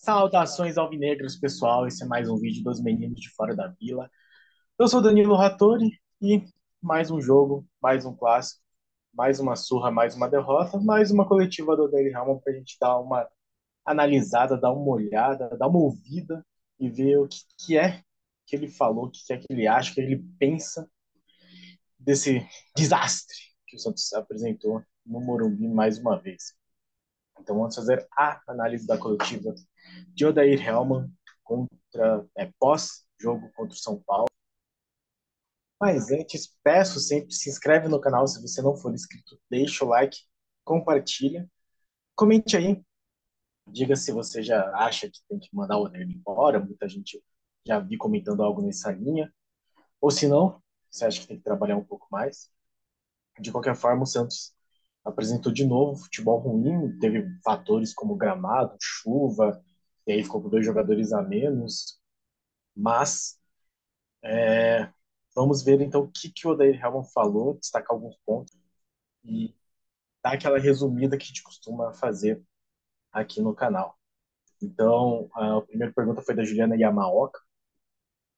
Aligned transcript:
Saudações 0.00 0.78
alvinegras, 0.78 1.36
pessoal. 1.36 1.86
Esse 1.86 2.02
é 2.02 2.06
mais 2.06 2.26
um 2.26 2.38
vídeo 2.38 2.64
dos 2.64 2.82
meninos 2.82 3.20
de 3.20 3.28
fora 3.28 3.54
da 3.54 3.68
vila. 3.78 4.10
Eu 4.78 4.88
sou 4.88 5.02
Danilo 5.02 5.36
Rattori 5.36 5.90
e 6.22 6.42
mais 6.80 7.10
um 7.10 7.20
jogo, 7.20 7.68
mais 7.82 8.06
um 8.06 8.16
clássico, 8.16 8.62
mais 9.12 9.38
uma 9.40 9.54
surra, 9.56 9.90
mais 9.90 10.16
uma 10.16 10.26
derrota, 10.26 10.80
mais 10.80 11.10
uma 11.10 11.28
coletiva 11.28 11.76
do 11.76 11.86
Daily 11.86 12.14
Helman 12.14 12.38
para 12.38 12.50
a 12.50 12.56
gente 12.56 12.78
dar 12.80 12.98
uma 12.98 13.28
analisada, 13.84 14.56
dar 14.56 14.72
uma 14.72 14.90
olhada, 14.90 15.54
dar 15.58 15.68
uma 15.68 15.80
ouvida 15.80 16.42
e 16.78 16.88
ver 16.88 17.18
o 17.18 17.28
que, 17.28 17.40
que 17.58 17.76
é 17.76 18.02
que 18.46 18.56
ele 18.56 18.68
falou, 18.68 19.04
o 19.04 19.10
que 19.10 19.30
é 19.34 19.36
que 19.36 19.44
ele 19.50 19.66
acha, 19.66 19.92
o 19.92 19.94
que 19.94 20.00
ele 20.00 20.24
pensa 20.38 20.90
desse 21.98 22.48
desastre 22.74 23.36
que 23.66 23.76
o 23.76 23.78
Santos 23.78 24.10
apresentou 24.14 24.82
no 25.04 25.20
Morumbi 25.20 25.68
mais 25.68 25.98
uma 25.98 26.18
vez. 26.18 26.54
Então 27.38 27.54
vamos 27.54 27.74
fazer 27.74 28.08
a 28.16 28.40
análise 28.48 28.86
da 28.86 28.96
coletiva 28.96 29.54
de 30.14 30.26
Odair 30.26 30.60
Helman 30.60 31.10
contra 31.42 32.26
é, 32.36 32.50
pós-jogo 32.58 33.50
contra 33.54 33.74
o 33.74 33.78
São 33.78 34.00
Paulo. 34.00 34.26
Mas 35.80 36.10
antes, 36.10 36.54
peço 36.62 37.00
sempre, 37.00 37.32
se 37.32 37.48
inscreve 37.48 37.88
no 37.88 38.00
canal 38.00 38.26
se 38.26 38.40
você 38.42 38.60
não 38.60 38.76
for 38.76 38.92
inscrito, 38.92 39.40
deixa 39.50 39.84
o 39.84 39.88
like, 39.88 40.18
compartilha, 40.62 41.48
comente 42.14 42.56
aí, 42.56 42.82
diga 43.66 43.96
se 43.96 44.12
você 44.12 44.42
já 44.42 44.70
acha 44.76 45.08
que 45.10 45.20
tem 45.28 45.38
que 45.38 45.48
mandar 45.52 45.78
o 45.78 45.84
Odair 45.84 46.08
embora, 46.08 46.60
muita 46.60 46.86
gente 46.86 47.22
já 47.66 47.78
vi 47.78 47.96
comentando 47.96 48.42
algo 48.42 48.60
nessa 48.60 48.92
linha, 48.92 49.32
ou 50.00 50.10
se 50.10 50.28
não, 50.28 50.62
você 50.90 51.04
acha 51.04 51.20
que 51.20 51.26
tem 51.26 51.38
que 51.38 51.44
trabalhar 51.44 51.76
um 51.76 51.84
pouco 51.84 52.06
mais. 52.10 52.50
De 53.38 53.50
qualquer 53.52 53.74
forma, 53.74 54.02
o 54.02 54.06
Santos 54.06 54.54
apresentou 55.04 55.52
de 55.52 55.64
novo 55.64 55.96
futebol 56.02 56.38
ruim, 56.38 56.98
teve 56.98 57.26
fatores 57.42 57.94
como 57.94 58.16
gramado, 58.16 58.76
chuva, 58.80 59.62
e 60.10 60.12
aí 60.14 60.22
ficou 60.24 60.42
com 60.42 60.48
dois 60.48 60.64
jogadores 60.66 61.12
a 61.12 61.22
menos. 61.22 62.00
Mas 62.76 63.38
é, 64.22 64.90
vamos 65.34 65.62
ver 65.62 65.80
então 65.80 66.02
o 66.02 66.10
que, 66.10 66.30
que 66.32 66.46
o 66.48 66.50
Odair 66.52 66.80
Helman 66.82 67.04
falou, 67.04 67.54
destacar 67.54 67.92
alguns 67.92 68.16
pontos 68.26 68.56
e 69.24 69.54
dar 70.22 70.34
aquela 70.34 70.58
resumida 70.58 71.16
que 71.16 71.24
a 71.24 71.26
gente 71.28 71.42
costuma 71.42 71.92
fazer 71.94 72.42
aqui 73.12 73.40
no 73.42 73.54
canal. 73.54 73.98
Então, 74.62 75.30
a 75.34 75.62
primeira 75.62 75.92
pergunta 75.92 76.22
foi 76.22 76.34
da 76.34 76.44
Juliana 76.44 76.76
Yamaoka. 76.76 77.40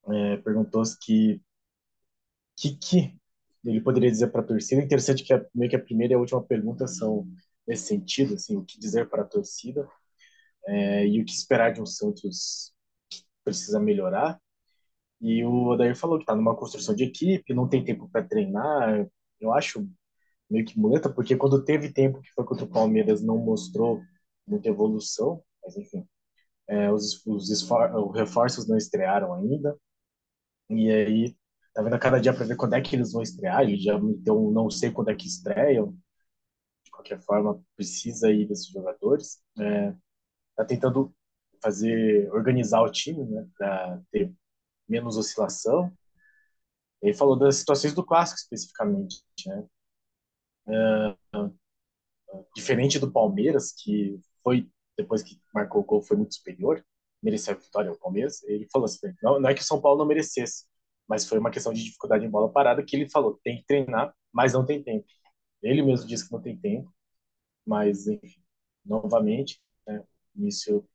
É, 0.08 0.36
perguntou 0.38 0.82
que 1.00 1.40
que, 2.56 2.76
que 2.76 3.18
ele 3.64 3.80
poderia 3.80 4.10
dizer 4.10 4.28
para 4.28 4.42
a 4.42 4.44
torcida. 4.44 4.82
Interessante 4.82 5.24
que 5.24 5.32
a, 5.32 5.44
meio 5.54 5.70
que 5.70 5.76
a 5.76 5.82
primeira 5.82 6.14
e 6.14 6.16
a 6.16 6.18
última 6.18 6.42
pergunta 6.42 6.86
são 6.86 7.26
nesse 7.66 7.86
sentido, 7.86 8.34
assim, 8.34 8.56
o 8.56 8.64
que 8.64 8.78
dizer 8.78 9.08
para 9.08 9.22
a 9.22 9.26
torcida 9.26 9.88
é, 10.66 11.06
e 11.06 11.20
o 11.20 11.24
que 11.24 11.32
esperar 11.32 11.72
de 11.72 11.80
um 11.80 11.86
Santos 11.86 12.72
que 13.10 13.24
precisa 13.44 13.80
melhorar. 13.80 14.40
E 15.20 15.44
o 15.44 15.68
Odair 15.68 15.96
falou 15.96 16.18
que 16.18 16.24
está 16.24 16.34
numa 16.34 16.56
construção 16.56 16.94
de 16.94 17.04
equipe, 17.04 17.54
não 17.54 17.68
tem 17.68 17.84
tempo 17.84 18.08
para 18.10 18.26
treinar. 18.26 19.08
Eu 19.40 19.52
acho 19.52 19.88
meio 20.50 20.64
que 20.66 20.78
muleta, 20.78 21.08
porque 21.10 21.36
quando 21.36 21.64
teve 21.64 21.92
tempo 21.92 22.20
que 22.20 22.32
foi 22.32 22.44
contra 22.44 22.64
o 22.64 22.68
Palmeiras 22.70 23.22
não 23.22 23.38
mostrou 23.38 24.00
muita 24.46 24.68
evolução, 24.68 25.42
mas 25.62 25.76
enfim, 25.76 26.06
é, 26.68 26.90
os, 26.92 27.24
os, 27.26 27.50
os 27.50 28.14
reforços 28.16 28.68
não 28.68 28.76
estrearam 28.76 29.34
ainda. 29.34 29.78
E 30.70 30.90
aí 30.90 31.36
tá 31.74 31.82
vendo 31.82 31.94
a 31.94 31.98
cada 31.98 32.20
dia 32.20 32.32
para 32.34 32.46
ver 32.46 32.56
quando 32.56 32.74
é 32.74 32.80
que 32.80 32.96
eles 32.96 33.12
vão 33.12 33.22
estrear. 33.22 33.62
Ele 33.62 33.76
já 33.78 33.94
então 33.96 34.50
não 34.50 34.70
sei 34.70 34.90
quando 34.90 35.10
é 35.10 35.14
que 35.14 35.26
estreiam. 35.26 35.96
De 36.84 36.90
qualquer 36.90 37.20
forma, 37.22 37.62
precisa 37.76 38.28
aí 38.28 38.46
desses 38.46 38.68
jogadores. 38.68 39.42
É, 39.58 39.94
tá 40.56 40.64
tentando 40.64 41.14
fazer 41.62 42.30
organizar 42.32 42.82
o 42.82 42.90
time, 42.90 43.24
né, 43.24 43.46
para 43.56 44.00
ter 44.10 44.32
menos 44.88 45.16
oscilação. 45.16 45.92
Ele 47.00 47.14
falou 47.14 47.36
das 47.36 47.56
situações 47.56 47.94
do 47.94 48.04
clássico 48.04 48.38
especificamente, 48.38 49.22
né? 49.46 49.66
É, 50.68 51.16
diferente 52.54 52.98
do 52.98 53.10
Palmeiras, 53.10 53.72
que 53.72 54.18
foi 54.42 54.68
depois 54.96 55.22
que 55.22 55.40
marcou 55.54 55.82
o 55.82 55.84
gol 55.84 56.02
foi 56.02 56.16
muito 56.16 56.34
superior, 56.34 56.84
mereceu 57.22 57.54
a 57.54 57.58
vitória 57.58 57.90
ao 57.90 57.98
Palmeiras. 57.98 58.42
Ele 58.44 58.68
falou 58.70 58.84
assim, 58.86 59.12
não, 59.22 59.40
não 59.40 59.48
é 59.48 59.54
que 59.54 59.62
o 59.62 59.64
São 59.64 59.80
Paulo 59.80 59.98
não 59.98 60.06
merecesse, 60.06 60.66
mas 61.08 61.26
foi 61.26 61.38
uma 61.38 61.50
questão 61.50 61.72
de 61.72 61.82
dificuldade 61.82 62.24
em 62.24 62.30
bola 62.30 62.52
parada 62.52 62.84
que 62.84 62.96
ele 62.96 63.08
falou, 63.10 63.40
tem 63.42 63.58
que 63.58 63.66
treinar, 63.66 64.14
mas 64.32 64.52
não 64.52 64.64
tem 64.64 64.82
tempo. 64.82 65.06
Ele 65.62 65.82
mesmo 65.82 66.06
disse 66.06 66.26
que 66.26 66.32
não 66.32 66.42
tem 66.42 66.56
tempo, 66.58 66.92
mas 67.66 68.06
enfim, 68.06 68.42
novamente, 68.84 69.60
né, 69.86 70.04
início 70.36 70.86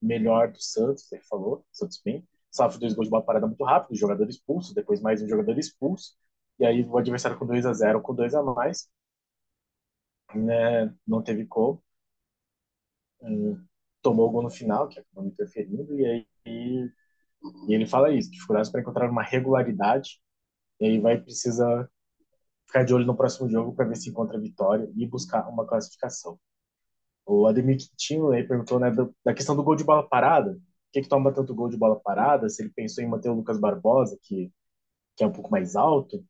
melhor 0.00 0.52
do 0.52 0.60
Santos, 0.62 1.10
ele 1.12 1.22
falou, 1.24 1.64
Santos 1.72 2.00
bem, 2.04 2.26
sofre 2.50 2.80
dois 2.80 2.94
gols 2.94 3.06
de 3.08 3.10
bola 3.10 3.24
parada 3.24 3.46
muito 3.46 3.64
rápido, 3.64 3.96
jogador 3.96 4.28
expulso, 4.28 4.74
depois 4.74 5.00
mais 5.00 5.22
um 5.22 5.28
jogador 5.28 5.58
expulso, 5.58 6.16
e 6.58 6.66
aí 6.66 6.84
o 6.84 6.98
adversário 6.98 7.38
com 7.38 7.46
2 7.46 7.66
a 7.66 7.72
0 7.72 8.02
com 8.02 8.14
2 8.14 8.34
a 8.34 8.42
mais, 8.42 8.88
né, 10.34 10.94
não 11.06 11.22
teve 11.22 11.46
como, 11.46 11.82
hum, 13.20 13.64
tomou 14.02 14.28
o 14.28 14.30
gol 14.32 14.42
no 14.42 14.50
final, 14.50 14.88
que 14.88 14.98
acabou 15.00 15.24
interferindo, 15.26 15.98
e 15.98 16.04
aí 16.06 16.26
e 17.68 17.74
ele 17.74 17.86
fala 17.86 18.12
isso, 18.12 18.30
dificuldades 18.30 18.70
para 18.70 18.80
encontrar 18.80 19.10
uma 19.10 19.22
regularidade, 19.22 20.20
e 20.80 20.86
aí 20.86 21.00
vai 21.00 21.20
precisar 21.20 21.88
ficar 22.66 22.84
de 22.84 22.94
olho 22.94 23.06
no 23.06 23.16
próximo 23.16 23.48
jogo 23.50 23.74
para 23.74 23.86
ver 23.86 23.96
se 23.96 24.10
encontra 24.10 24.40
vitória 24.40 24.90
e 24.96 25.06
buscar 25.06 25.48
uma 25.48 25.66
classificação. 25.66 26.38
O 27.26 27.46
Ademir 27.46 27.78
Quintino 27.78 28.30
aí 28.32 28.44
perguntou 28.46 28.78
né, 28.80 28.90
da 29.24 29.34
questão 29.34 29.56
do 29.56 29.62
gol 29.62 29.76
de 29.76 29.84
bola 29.84 30.08
parada, 30.08 30.52
por 30.54 30.60
que, 30.92 31.02
que 31.02 31.08
toma 31.08 31.32
tanto 31.32 31.54
gol 31.54 31.68
de 31.68 31.76
bola 31.76 31.98
parada, 32.00 32.48
se 32.48 32.62
ele 32.62 32.70
pensou 32.74 33.02
em 33.02 33.08
manter 33.08 33.30
o 33.30 33.34
Lucas 33.34 33.58
Barbosa, 33.58 34.18
que, 34.22 34.52
que 35.16 35.24
é 35.24 35.26
um 35.26 35.32
pouco 35.32 35.50
mais 35.50 35.76
alto, 35.76 36.24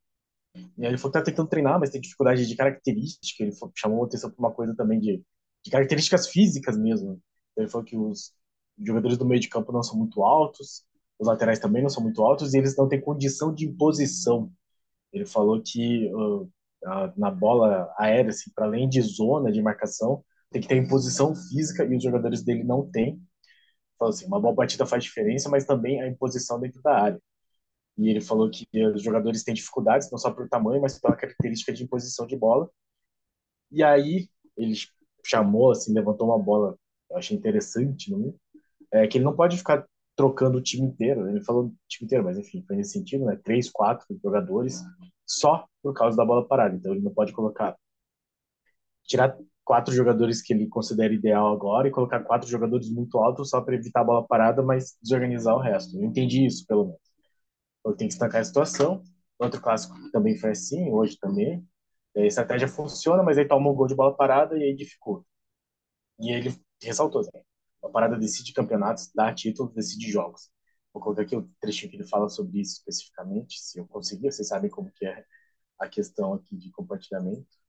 e 0.55 0.85
aí 0.85 0.91
ele 0.91 0.99
falou 0.99 1.13
que 1.13 1.19
tá 1.19 1.25
tentando 1.25 1.49
treinar, 1.49 1.79
mas 1.81 1.91
tem 1.91 2.01
dificuldade 2.01 2.47
de 2.47 2.57
característica, 2.57 3.43
ele 3.43 3.53
chamou 3.75 4.05
atenção 4.05 4.31
para 4.31 4.39
uma 4.39 4.53
coisa 4.53 4.75
também 4.75 5.01
de, 5.01 5.23
de 5.65 5.71
características 5.71 6.29
físicas 6.29 6.77
mesmo. 6.79 7.21
Ele 7.57 7.69
falou 7.69 7.85
que 7.85 7.97
os 7.97 8.33
jogadores 8.79 9.17
do 9.17 9.25
meio 9.25 9.41
de 9.41 9.49
campo 9.49 9.73
não 9.73 9.83
são 9.83 9.97
muito 9.97 10.23
altos, 10.23 10.85
os 11.19 11.27
laterais 11.27 11.59
também 11.59 11.83
não 11.83 11.89
são 11.91 12.03
muito 12.03 12.23
altos 12.23 12.53
e 12.53 12.59
eles 12.59 12.77
não 12.77 12.89
têm 12.89 13.01
condição 13.01 13.55
de 13.55 13.67
imposição. 13.67 14.53
Ele 15.13 15.27
falou 15.27 15.63
que 15.63 16.13
uh, 16.15 16.51
na 17.17 17.31
bola 17.31 17.93
aérea, 17.99 18.31
assim, 18.31 18.51
para 18.55 18.67
além 18.67 18.89
de 18.89 19.01
zona 19.01 19.51
de 19.53 19.63
marcação, 19.63 20.25
tem 20.53 20.63
que 20.63 20.69
ter 20.69 20.77
imposição 20.77 21.35
física 21.35 21.85
e 21.85 21.97
os 21.97 22.03
jogadores 22.03 22.43
dele 22.43 22.65
não 22.65 22.89
têm. 22.91 23.21
Falou 23.99 24.13
assim, 24.15 24.27
uma 24.27 24.41
boa 24.41 24.55
batida 24.55 24.87
faz 24.87 25.05
diferença, 25.05 25.49
mas 25.49 25.65
também 25.65 26.01
a 26.03 26.09
imposição 26.09 26.61
dentro 26.61 26.83
da 26.83 26.95
área. 26.95 27.23
E 27.99 28.09
ele 28.09 28.21
falou 28.21 28.51
que 28.51 28.67
os 28.95 29.03
jogadores 29.03 29.45
têm 29.45 29.55
dificuldades, 29.55 30.11
não 30.11 30.19
só 30.19 30.31
por 30.33 30.49
tamanho, 30.49 30.83
mas 30.83 30.99
pela 30.99 31.17
característica 31.17 31.73
de 31.73 31.85
imposição 31.85 32.27
de 32.27 32.37
bola. 32.37 32.71
E 33.71 33.83
aí 33.83 34.29
ele 34.57 34.75
chamou, 35.25 35.71
assim, 35.71 35.93
levantou 35.95 36.29
uma 36.29 36.39
bola, 36.39 36.77
eu 37.11 37.17
achei 37.17 37.37
interessante, 37.37 38.11
não 38.11 38.35
é? 38.93 39.05
é 39.05 39.07
que 39.07 39.19
ele 39.19 39.25
não 39.25 39.35
pode 39.37 39.57
ficar 39.57 39.87
trocando 40.17 40.59
o 40.59 40.63
time 40.63 40.87
inteiro. 40.87 41.29
Ele 41.29 41.43
falou 41.43 41.67
o 41.67 41.77
time 41.89 42.07
inteiro, 42.07 42.25
mas 42.25 42.39
enfim, 42.39 42.63
foi 42.67 42.77
nesse 42.77 42.93
sentido, 42.93 43.25
né? 43.25 43.37
Três, 43.43 43.71
quatro 43.71 44.07
jogadores 44.23 44.83
só 45.27 45.67
por 45.83 45.95
causa 45.95 46.17
da 46.17 46.25
bola 46.25 46.47
parada. 46.47 46.75
Então 46.77 46.93
ele 46.93 47.03
não 47.03 47.13
pode 47.15 47.33
colocar 47.33 47.77
tirar 49.05 49.37
quatro 49.65 49.95
jogadores 49.95 50.43
que 50.43 50.53
ele 50.53 50.69
considera 50.69 51.13
ideal 51.15 51.53
agora 51.53 51.89
e 51.89 51.91
colocar 51.91 52.21
quatro 52.21 52.49
jogadores 52.49 52.91
muito 52.91 53.19
altos 53.19 53.51
só 53.51 53.61
para 53.61 53.75
evitar 53.75 54.01
a 54.01 54.05
bola 54.05 54.27
parada, 54.27 54.63
mas 54.63 54.97
desorganizar 55.03 55.55
o 55.57 55.61
resto. 55.61 55.97
Eu 55.97 56.05
entendi 56.05 56.45
isso, 56.47 56.67
pelo 56.67 56.85
menos. 56.87 57.01
Então 57.81 57.97
tem 57.97 58.09
que 58.09 58.15
estancar 58.15 58.41
a 58.41 58.45
situação. 58.45 59.03
Outro 59.39 59.61
clássico 59.61 59.95
também 60.13 60.37
foi 60.39 60.51
assim, 60.51 60.91
hoje 60.93 61.19
também. 61.19 61.67
a 62.17 62.21
estratégia 62.23 62.69
funciona, 62.69 63.23
mas 63.23 63.39
aí 63.39 63.47
toma 63.49 63.71
um 63.71 63.75
gol 63.75 63.87
de 63.87 63.95
bola 63.95 64.17
parada 64.17 64.57
e 64.59 64.63
aí 64.65 64.77
dificulta. 64.77 65.27
E 66.21 66.31
ele 66.33 66.55
ressaltou, 66.83 67.23
né? 67.23 67.43
A 67.85 67.89
parada 67.89 68.17
decide 68.19 68.53
campeonatos, 68.53 69.11
dá 69.15 69.35
títulos, 69.35 69.75
decide 69.75 70.11
jogos. 70.11 70.51
Vou 70.93 71.03
colocar 71.03 71.23
aqui 71.23 71.37
o 71.37 71.49
trechinho 71.61 71.91
que 71.91 71.97
ele 71.97 72.07
fala 72.07 72.29
sobre 72.29 72.61
isso 72.61 72.75
especificamente, 72.79 73.59
se 73.61 73.79
eu 73.79 73.87
conseguir, 73.87 74.31
vocês 74.31 74.49
sabem 74.49 74.71
como 74.71 74.93
que 74.93 75.07
é 75.07 75.25
a 75.79 75.89
questão 75.89 76.35
aqui 76.35 76.57
de 76.57 76.71
compartilhamento. 76.71 77.62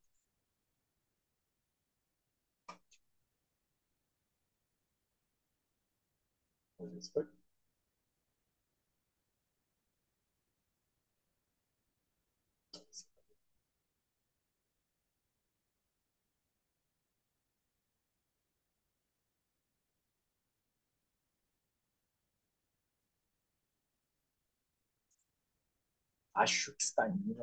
Acho 26.43 26.73
que 26.73 26.83
está 26.83 27.07
indo. 27.07 27.35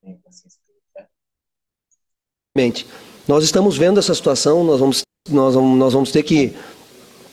Tem 0.00 0.18
paciência 0.18 0.60
Nós 3.28 3.44
estamos 3.44 3.76
vendo 3.76 3.98
essa 3.98 4.14
situação, 4.14 4.64
nós 4.64 4.80
vamos, 4.80 5.02
nós 5.28 5.54
vamos, 5.54 5.78
nós 5.78 5.92
vamos 5.92 6.10
ter 6.10 6.22
que 6.22 6.54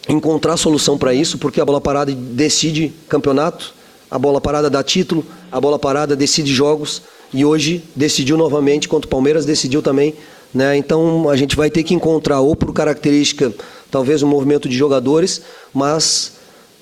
encontrar 0.08 0.58
solução 0.58 0.98
para 0.98 1.14
isso, 1.14 1.38
porque 1.38 1.62
a 1.62 1.66
bola 1.66 1.80
parada 1.80 2.12
decide 2.14 2.94
campeonato, 3.08 3.74
a 4.10 4.20
bola 4.20 4.42
parada 4.42 4.70
dá 4.70 4.84
título, 4.84 5.26
a 5.52 5.60
bola 5.60 5.80
parada 5.80 6.16
decide 6.16 6.54
jogos 6.54 7.02
e 7.34 7.44
hoje 7.44 7.84
decidiu 7.96 8.38
novamente 8.38 8.88
contra 8.88 9.08
o 9.08 9.10
Palmeiras, 9.10 9.46
decidiu 9.46 9.82
também, 9.82 10.14
né? 10.54 10.78
Então 10.78 11.30
a 11.30 11.36
gente 11.36 11.56
vai 11.56 11.70
ter 11.70 11.84
que 11.84 11.94
encontrar 11.94 12.42
ou 12.42 12.56
por 12.56 12.72
característica, 12.74 13.54
talvez 13.90 14.22
um 14.22 14.28
movimento 14.28 14.70
de 14.70 14.78
jogadores, 14.78 15.42
mas 15.74 16.34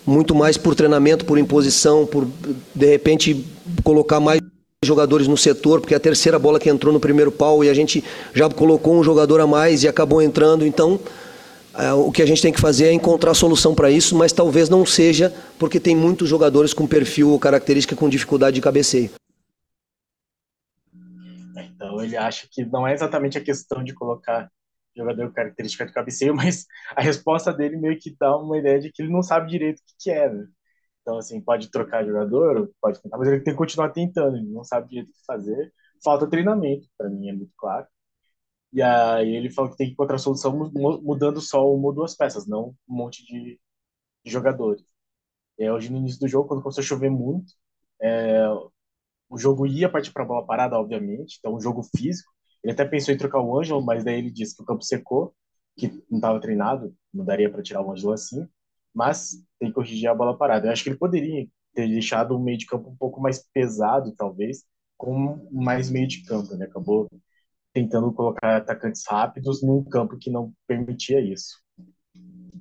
muito 0.06 0.34
mais 0.34 0.58
por 0.58 0.76
treinamento, 0.76 1.26
por 1.26 1.38
imposição, 1.38 2.06
por 2.06 2.28
de 2.76 2.86
repente 2.86 3.46
colocar 3.84 4.20
mais 4.20 4.42
jogadores 4.84 5.28
no 5.28 5.38
setor, 5.38 5.80
porque 5.80 5.94
é 5.94 5.98
a 5.98 6.00
terceira 6.00 6.40
bola 6.40 6.60
que 6.60 6.68
entrou 6.68 6.92
no 6.92 7.00
primeiro 7.00 7.32
pau 7.32 7.64
e 7.64 7.70
a 7.70 7.74
gente 7.74 8.04
já 8.34 8.50
colocou 8.50 8.96
um 8.96 9.04
jogador 9.04 9.40
a 9.40 9.46
mais 9.46 9.84
e 9.84 9.88
acabou 9.88 10.22
entrando, 10.22 10.66
então 10.66 11.00
o 11.96 12.12
que 12.12 12.22
a 12.22 12.26
gente 12.26 12.42
tem 12.42 12.52
que 12.52 12.60
fazer 12.60 12.88
é 12.88 12.94
encontrar 12.94 13.34
solução 13.34 13.74
para 13.74 13.90
isso, 13.90 14.16
mas 14.18 14.34
talvez 14.34 14.70
não 14.70 14.86
seja 14.86 15.34
porque 15.58 15.80
tem 15.80 15.96
muitos 15.96 16.28
jogadores 16.28 16.74
com 16.74 16.88
perfil 16.88 17.30
ou 17.30 17.40
característica 17.40 17.96
com 17.96 18.10
dificuldade 18.10 18.56
de 18.56 18.62
cabeceio. 18.62 19.10
Então 21.56 22.02
ele 22.02 22.18
acha 22.18 22.48
que 22.52 22.66
não 22.66 22.88
é 22.88 22.94
exatamente 22.94 23.38
a 23.38 23.44
questão 23.44 23.84
de 23.84 23.94
colocar 23.94 24.50
jogador 24.96 25.28
com 25.28 25.34
característica 25.34 25.86
de 25.86 25.94
cabeceio, 25.94 26.36
mas 26.36 26.66
a 26.96 27.02
resposta 27.02 27.54
dele 27.54 27.78
meio 27.78 27.98
que 28.00 28.16
dá 28.20 28.38
uma 28.38 28.58
ideia 28.58 28.80
de 28.80 28.92
que 28.92 29.02
ele 29.02 29.12
não 29.12 29.24
sabe 29.24 29.50
direito 29.50 29.80
o 29.80 29.84
que, 29.86 29.94
que 30.00 30.12
é. 30.12 30.30
Né? 30.30 30.48
Então, 31.02 31.18
assim, 31.18 31.42
pode 31.42 31.72
trocar 31.72 32.06
jogador, 32.06 32.72
pode 32.80 33.02
tentar, 33.02 33.18
mas 33.18 33.28
ele 33.28 33.42
tem 33.42 33.54
que 33.54 33.58
continuar 33.58 33.90
tentando, 33.90 34.38
ele 34.38 34.50
não 34.52 34.64
sabe 34.64 34.90
direito 34.90 35.10
o 35.10 35.14
que 35.14 35.26
fazer. 35.26 35.74
Falta 36.04 36.28
treinamento, 36.30 36.88
para 36.98 37.10
mim 37.10 37.30
é 37.30 37.34
muito 37.34 37.54
claro. 37.58 37.88
E 38.74 38.82
aí 38.82 39.36
ele 39.36 39.50
falou 39.50 39.72
que 39.72 39.78
tem 39.78 39.88
que 39.88 39.94
encontrar 39.94 40.18
solução 40.18 40.72
mudando 41.04 41.42
só 41.42 41.66
uma 41.74 41.88
ou 41.88 41.94
duas 41.94 42.16
peças, 42.16 42.48
não 42.48 42.76
um 42.88 42.96
monte 42.96 43.26
de, 43.26 43.60
de 44.26 44.32
jogadores. 44.32 44.84
E 45.60 45.64
aí, 45.64 45.72
hoje 45.72 45.92
no 45.92 45.98
início 45.98 46.20
do 46.20 46.28
jogo, 46.28 46.48
quando 46.50 46.64
começou 46.64 46.82
a 46.82 46.86
chover 46.86 47.10
muito, 47.12 47.54
é, 48.02 48.48
o 49.30 49.38
jogo 49.38 49.66
ia 49.68 49.90
partir 49.90 50.12
para 50.12 50.26
bola 50.26 50.46
parada, 50.46 50.78
obviamente, 50.78 51.38
então 51.40 51.56
um 51.56 51.62
jogo 51.62 51.84
físico. 51.96 52.32
Ele 52.64 52.74
até 52.74 52.86
pensou 52.86 53.14
em 53.14 53.18
trocar 53.18 53.42
o 53.42 53.58
Ângelo, 53.60 53.82
mas 53.84 54.04
daí 54.04 54.20
ele 54.20 54.32
disse 54.32 54.56
que 54.56 54.62
o 54.64 54.66
campo 54.66 54.84
secou, 54.84 55.34
que 55.78 55.88
não 56.10 56.18
estava 56.20 56.40
treinado, 56.40 56.96
não 57.14 57.26
daria 57.26 57.50
para 57.52 57.64
tirar 57.64 57.82
o 57.82 57.92
Ângelo 57.92 58.14
assim, 58.14 58.48
mas 58.94 59.32
tem 59.60 59.70
que 59.70 59.76
corrigir 59.76 60.08
a 60.10 60.16
bola 60.16 60.38
parada. 60.38 60.68
Eu 60.68 60.72
acho 60.72 60.84
que 60.84 60.90
ele 60.90 60.98
poderia 60.98 61.48
ter 61.74 61.88
deixado 61.88 62.36
o 62.36 62.40
meio 62.40 62.58
de 62.58 62.66
campo 62.66 62.90
um 62.90 62.96
pouco 62.96 63.22
mais 63.22 63.40
pesado, 63.54 64.14
talvez, 64.16 64.64
com 64.98 65.48
mais 65.52 65.90
meio 65.90 66.08
de 66.08 66.24
campo, 66.26 66.56
né? 66.56 66.66
Acabou 66.66 67.10
tentando 67.74 68.12
colocar 68.14 68.58
atacantes 68.58 69.04
rápidos 69.08 69.62
num 69.64 69.84
campo 69.84 70.18
que 70.18 70.30
não 70.30 70.54
permitia 70.68 71.20
isso. 71.20 71.60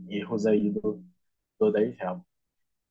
Erros 0.08 0.46
aí 0.46 0.70
do, 0.70 1.02
do 1.58 1.66
Odair 1.66 1.96
Helm. 2.00 2.20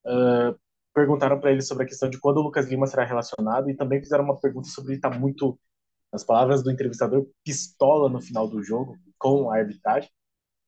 Uh, 0.06 0.58
perguntaram 0.94 1.40
para 1.40 1.52
ele 1.52 1.62
sobre 1.62 1.84
a 1.84 1.88
questão 1.88 2.10
de 2.10 2.20
quando 2.20 2.38
o 2.38 2.42
Lucas 2.42 2.68
Lima 2.68 2.88
será 2.88 3.04
relacionado 3.04 3.70
e 3.70 3.76
também 3.76 4.02
fizeram 4.02 4.24
uma 4.24 4.40
pergunta 4.40 4.68
sobre 4.70 4.92
ele 4.92 4.98
estar 4.98 5.12
tá 5.12 5.20
muito, 5.20 5.60
nas 6.12 6.24
palavras 6.24 6.64
do 6.64 6.72
entrevistador, 6.72 7.28
pistola 7.44 8.10
no 8.10 8.22
final 8.22 8.48
do 8.48 8.62
jogo 8.64 8.98
com 9.18 9.52
a 9.52 9.58
arbitragem. 9.58 10.10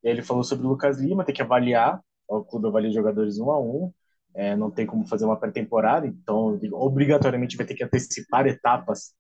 E 0.04 0.08
aí 0.08 0.14
ele 0.14 0.22
falou 0.22 0.44
sobre 0.44 0.66
o 0.66 0.70
Lucas 0.70 1.00
Lima, 1.00 1.24
tem 1.24 1.36
que 1.36 1.42
avaliar, 1.42 2.02
o 2.28 2.44
clube 2.44 2.68
avalia 2.68 2.92
jogadores 2.92 3.40
um 3.40 3.52
a 3.52 3.60
um, 3.60 3.92
é, 4.34 4.56
não 4.56 4.72
tem 4.72 4.86
como 4.86 5.06
fazer 5.06 5.26
uma 5.26 5.38
pré-temporada, 5.38 6.08
então 6.08 6.60
obrigatoriamente 6.74 7.58
vai 7.58 7.66
ter 7.66 7.76
que 7.76 7.84
antecipar 7.84 8.48
etapas 8.48 9.14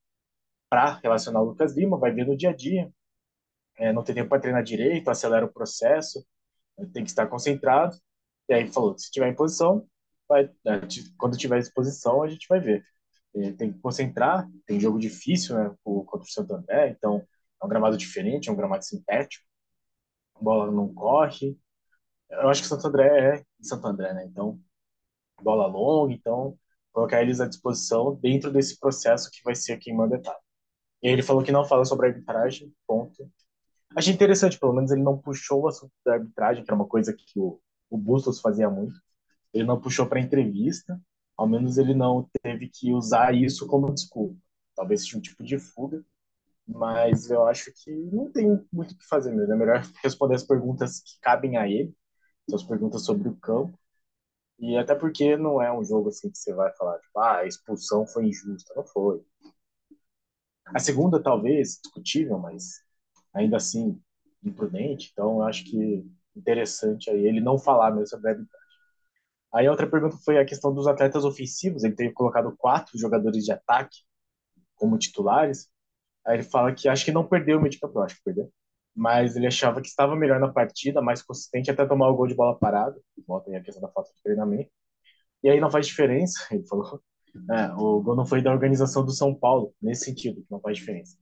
para 0.71 0.99
relacionar 1.03 1.41
o 1.41 1.45
Lucas 1.47 1.75
Lima, 1.75 1.97
vai 1.97 2.13
ver 2.13 2.25
no 2.25 2.37
dia 2.37 2.51
a 2.51 2.55
dia, 2.55 2.89
é, 3.77 3.91
não 3.91 4.03
tem 4.03 4.15
tempo 4.15 4.29
para 4.29 4.39
treinar 4.39 4.63
direito, 4.63 5.09
acelera 5.09 5.45
o 5.45 5.51
processo, 5.51 6.25
tem 6.93 7.03
que 7.03 7.09
estar 7.09 7.27
concentrado. 7.27 7.97
E 8.47 8.53
aí 8.53 8.71
falou, 8.71 8.97
se 8.97 9.11
tiver 9.11 9.27
em 9.27 9.35
posição, 9.35 9.85
vai, 10.29 10.45
é, 10.45 10.81
quando 11.17 11.37
tiver 11.37 11.59
disposição, 11.59 12.23
a 12.23 12.29
gente 12.29 12.47
vai 12.47 12.61
ver. 12.61 12.85
É, 13.35 13.51
tem 13.53 13.73
que 13.73 13.79
concentrar, 13.79 14.47
tem 14.65 14.79
jogo 14.79 14.97
difícil, 14.97 15.57
né, 15.57 15.75
contra 15.83 16.21
o 16.21 16.31
Santo 16.31 16.53
André, 16.55 16.89
então 16.89 17.25
é 17.61 17.65
um 17.65 17.69
gramado 17.69 17.97
diferente, 17.97 18.49
é 18.49 18.51
um 18.51 18.55
gramado 18.55 18.85
sintético, 18.85 19.45
a 20.35 20.43
bola 20.43 20.71
não 20.71 20.93
corre. 20.93 21.57
Eu 22.29 22.49
acho 22.49 22.61
que 22.61 22.67
Santo 22.69 22.87
André 22.87 23.35
é 23.35 23.43
Santo 23.61 23.87
André, 23.87 24.13
né? 24.13 24.25
Então, 24.25 24.59
bola 25.41 25.67
longa, 25.67 26.13
então 26.13 26.57
colocar 26.93 27.21
eles 27.21 27.41
à 27.41 27.47
disposição 27.47 28.15
dentro 28.15 28.51
desse 28.51 28.79
processo 28.79 29.29
que 29.31 29.43
vai 29.43 29.55
ser 29.55 29.77
quem 29.77 29.95
manda 29.95 30.15
etapa. 30.15 30.41
E 31.03 31.07
ele 31.09 31.23
falou 31.23 31.43
que 31.43 31.51
não 31.51 31.65
fala 31.65 31.85
sobre 31.85 32.07
arbitragem, 32.07 32.73
ponto. 32.87 33.29
Achei 33.95 34.13
interessante, 34.13 34.59
pelo 34.59 34.73
menos 34.73 34.91
ele 34.91 35.03
não 35.03 35.17
puxou 35.17 35.63
o 35.63 35.67
assunto 35.67 35.91
da 36.05 36.13
arbitragem, 36.13 36.63
que 36.63 36.71
é 36.71 36.73
uma 36.75 36.87
coisa 36.87 37.13
que 37.13 37.39
o, 37.39 37.59
o 37.89 37.97
Bustos 37.97 38.39
fazia 38.41 38.69
muito. 38.69 38.95
Ele 39.53 39.65
não 39.65 39.79
puxou 39.81 40.07
para 40.07 40.19
entrevista, 40.21 41.01
ao 41.37 41.47
menos 41.47 41.77
ele 41.77 41.93
não 41.93 42.29
teve 42.43 42.69
que 42.69 42.93
usar 42.93 43.33
isso 43.35 43.67
como 43.67 43.93
desculpa. 43.93 44.37
Talvez 44.75 45.03
seja 45.03 45.17
um 45.17 45.21
tipo 45.21 45.43
de 45.43 45.59
fuga, 45.59 46.03
mas 46.67 47.29
eu 47.31 47.47
acho 47.47 47.71
que 47.83 47.91
não 48.13 48.31
tem 48.31 48.47
muito 48.71 48.93
o 48.93 48.97
que 48.97 49.07
fazer 49.07 49.31
mesmo. 49.33 49.53
É 49.53 49.57
melhor 49.57 49.83
responder 50.03 50.35
as 50.35 50.43
perguntas 50.43 51.01
que 51.01 51.19
cabem 51.21 51.57
a 51.57 51.67
ele, 51.67 51.93
são 52.49 52.57
as 52.57 52.63
perguntas 52.63 53.05
sobre 53.05 53.29
o 53.29 53.37
campo. 53.37 53.77
E 54.59 54.77
até 54.77 54.95
porque 54.95 55.35
não 55.37 55.61
é 55.61 55.71
um 55.73 55.83
jogo 55.83 56.09
assim 56.09 56.29
que 56.31 56.37
você 56.37 56.53
vai 56.53 56.71
falar, 56.77 56.99
tipo, 56.99 57.19
ah, 57.19 57.37
a 57.39 57.45
expulsão 57.47 58.05
foi 58.07 58.27
injusta. 58.27 58.73
Não 58.75 58.85
foi. 58.85 59.21
A 60.73 60.79
segunda, 60.79 61.21
talvez, 61.21 61.79
discutível, 61.81 62.37
mas 62.39 62.81
ainda 63.33 63.57
assim 63.57 64.01
imprudente. 64.43 65.09
Então, 65.11 65.37
eu 65.37 65.43
acho 65.43 65.63
que 65.65 66.05
interessante 66.35 67.09
aí 67.09 67.25
ele 67.27 67.41
não 67.41 67.57
falar 67.59 67.91
mesmo 67.91 68.07
sobre 68.07 68.29
a 68.29 68.31
arbitragem. 68.33 68.67
Aí 69.53 69.67
a 69.67 69.71
outra 69.71 69.89
pergunta 69.89 70.17
foi 70.23 70.37
a 70.37 70.45
questão 70.45 70.73
dos 70.73 70.87
atletas 70.87 71.25
ofensivos. 71.25 71.83
Ele 71.83 71.95
teve 71.95 72.13
colocado 72.13 72.55
quatro 72.57 72.97
jogadores 72.97 73.43
de 73.45 73.51
ataque 73.51 73.99
como 74.75 74.97
titulares. 74.99 75.69
Aí 76.25 76.37
ele 76.37 76.43
fala 76.43 76.73
que 76.75 76.89
acho 76.89 77.05
que 77.05 77.11
não 77.11 77.27
perdeu 77.27 77.59
o 77.59 77.61
meio 77.61 77.73
acho 78.05 78.15
que 78.17 78.23
perdeu. 78.23 78.51
Mas 78.95 79.35
ele 79.37 79.47
achava 79.47 79.81
que 79.81 79.87
estava 79.89 80.15
melhor 80.15 80.39
na 80.39 80.49
partida, 80.51 81.01
mais 81.01 81.21
consistente, 81.23 81.71
até 81.71 81.85
tomar 81.87 82.09
o 82.09 82.15
gol 82.15 82.27
de 82.27 82.35
bola 82.35 82.57
parada. 82.59 82.99
Volta 83.27 83.49
aí 83.51 83.57
a 83.57 83.63
questão 83.63 83.81
da 83.81 83.89
falta 83.91 84.11
de 84.15 84.23
treinamento. 84.23 84.71
E 85.43 85.49
aí 85.49 85.59
não 85.61 85.71
faz 85.71 85.87
diferença, 85.87 86.39
ele 86.51 86.65
falou. 86.67 87.01
É, 87.51 87.73
o 87.73 88.01
gol 88.01 88.15
não 88.15 88.25
foi 88.25 88.41
da 88.41 88.51
organização 88.51 89.05
do 89.05 89.11
São 89.11 89.33
Paulo, 89.33 89.73
nesse 89.81 90.05
sentido, 90.05 90.41
que 90.41 90.51
não 90.51 90.59
faz 90.59 90.77
diferença. 90.77 91.17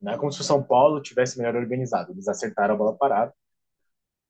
Não 0.00 0.12
é 0.12 0.18
como 0.18 0.32
se 0.32 0.40
o 0.40 0.44
São 0.44 0.62
Paulo 0.62 1.02
tivesse 1.02 1.38
melhor 1.38 1.56
organizado. 1.56 2.12
Eles 2.12 2.28
acertaram 2.28 2.74
a 2.74 2.78
bola 2.78 2.96
parada. 2.96 3.32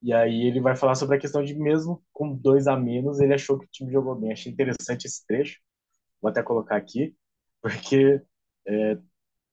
E 0.03 0.13
aí 0.13 0.47
ele 0.47 0.61
vai 0.61 0.77
falar 0.77 0.95
sobre 0.97 1.17
a 1.17 1.21
questão 1.21 1.43
de 1.45 1.55
mesmo 1.55 2.03
com 2.13 2.35
dois 2.35 2.67
a 2.67 2.77
menos, 2.77 3.21
ele 3.21 3.35
achou 3.35 3.59
que 3.59 3.67
o 3.67 3.69
time 3.71 3.93
jogou 3.93 4.17
bem. 4.17 4.33
Achei 4.33 4.53
interessante 4.53 5.07
esse 5.07 5.25
trecho. 5.27 5.61
Vou 6.21 6.31
até 6.31 6.43
colocar 6.43 6.77
aqui, 6.77 7.17
porque 7.63 8.23
é, 8.67 8.99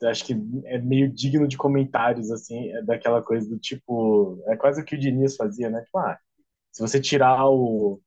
acho 0.06 0.26
que 0.26 0.34
é 0.66 0.80
meio 0.80 1.12
digno 1.14 1.48
de 1.48 1.58
comentários, 1.58 2.32
assim, 2.32 2.70
é 2.72 2.84
daquela 2.84 3.22
coisa 3.24 3.50
do 3.50 3.60
tipo. 3.60 4.44
É 4.48 4.58
quase 4.58 4.82
o 4.82 4.86
que 4.86 4.96
o 4.96 5.00
Diniz 5.00 5.36
fazia, 5.36 5.70
né? 5.70 5.82
Tipo, 5.84 6.00
ah, 6.00 6.20
se 6.72 6.82
você 6.82 7.02
tirar 7.02 7.48
o, 7.50 8.02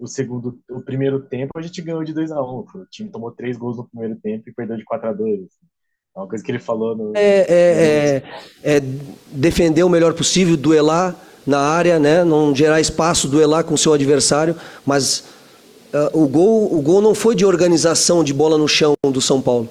o 0.00 0.06
segundo, 0.06 0.58
o 0.70 0.80
primeiro 0.80 1.20
tempo, 1.20 1.52
a 1.56 1.62
gente 1.62 1.82
ganhou 1.82 2.02
de 2.02 2.14
2 2.14 2.32
a 2.32 2.42
1 2.42 2.44
um. 2.44 2.58
O 2.60 2.86
time 2.90 3.10
tomou 3.10 3.30
três 3.30 3.56
gols 3.58 3.76
no 3.76 3.84
primeiro 3.84 4.16
tempo 4.16 4.48
e 4.48 4.52
perdeu 4.52 4.76
de 4.76 4.84
4 4.84 5.10
a 5.10 5.12
2 5.12 5.42
assim. 5.42 5.66
É 6.16 6.18
uma 6.18 6.26
coisa 6.26 6.42
que 6.42 6.50
ele 6.50 6.58
falou 6.58 6.96
no. 6.96 7.12
É, 7.14 7.40
é, 7.40 8.22
é, 8.64 8.76
é 8.76 8.80
defender 9.30 9.84
o 9.84 9.88
melhor 9.88 10.14
possível, 10.14 10.56
duelar 10.56 11.14
na 11.46 11.60
área, 11.60 11.98
né? 11.98 12.24
não 12.24 12.54
gerar 12.54 12.80
espaço, 12.80 13.28
duelar 13.28 13.62
com 13.62 13.74
o 13.74 13.78
seu 13.78 13.92
adversário, 13.92 14.56
mas 14.84 15.24
uh, 15.94 16.18
o, 16.20 16.26
gol, 16.26 16.74
o 16.74 16.80
gol 16.80 17.00
não 17.00 17.14
foi 17.14 17.34
de 17.34 17.44
organização 17.44 18.24
de 18.24 18.34
bola 18.34 18.58
no 18.58 18.66
chão 18.66 18.94
do 19.04 19.20
São 19.20 19.40
Paulo. 19.40 19.68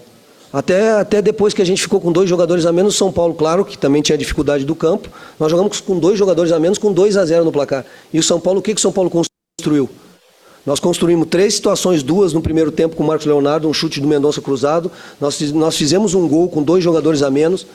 Até, 0.52 0.94
até 0.94 1.22
depois 1.22 1.54
que 1.54 1.62
a 1.62 1.66
gente 1.66 1.82
ficou 1.82 2.00
com 2.00 2.12
dois 2.12 2.28
jogadores 2.30 2.66
a 2.66 2.72
menos, 2.72 2.96
São 2.96 3.12
Paulo, 3.12 3.36
claro, 3.36 3.66
que 3.66 3.78
também 3.78 4.02
tinha 4.02 4.18
dificuldade 4.18 4.66
do 4.66 4.74
campo, 4.74 5.10
nós 5.40 5.52
jogamos 5.52 5.80
com 5.82 6.00
dois 6.00 6.18
jogadores 6.18 6.52
a 6.52 6.60
menos, 6.60 6.78
com 6.78 6.92
2 6.92 7.18
a 7.18 7.26
0 7.26 7.46
no 7.46 7.52
placar. 7.52 7.86
E 8.12 8.18
o 8.18 8.24
São 8.24 8.40
Paulo, 8.40 8.60
o 8.60 8.64
que, 8.64 8.74
que 8.74 8.80
o 8.80 8.82
São 8.82 8.92
Paulo 8.92 9.12
construiu? 9.12 9.90
Nós 10.70 10.80
construímos 10.80 11.28
três 11.32 11.56
situações, 11.56 12.04
duas 12.04 12.32
no 12.32 12.44
primeiro 12.44 12.72
tempo 12.72 12.96
com 12.96 13.04
o 13.04 13.08
Marcos 13.08 13.26
Leonardo, 13.26 13.68
um 13.68 13.74
chute 13.74 14.00
do 14.00 14.08
Mendonça 14.08 14.40
cruzado. 14.40 14.92
Nós, 15.20 15.42
nós 15.52 15.76
fizemos 15.76 16.14
um 16.14 16.28
gol 16.28 16.48
com 16.48 16.62
dois 16.62 16.84
jogadores 16.84 17.24
a 17.24 17.32
menos. 17.32 17.66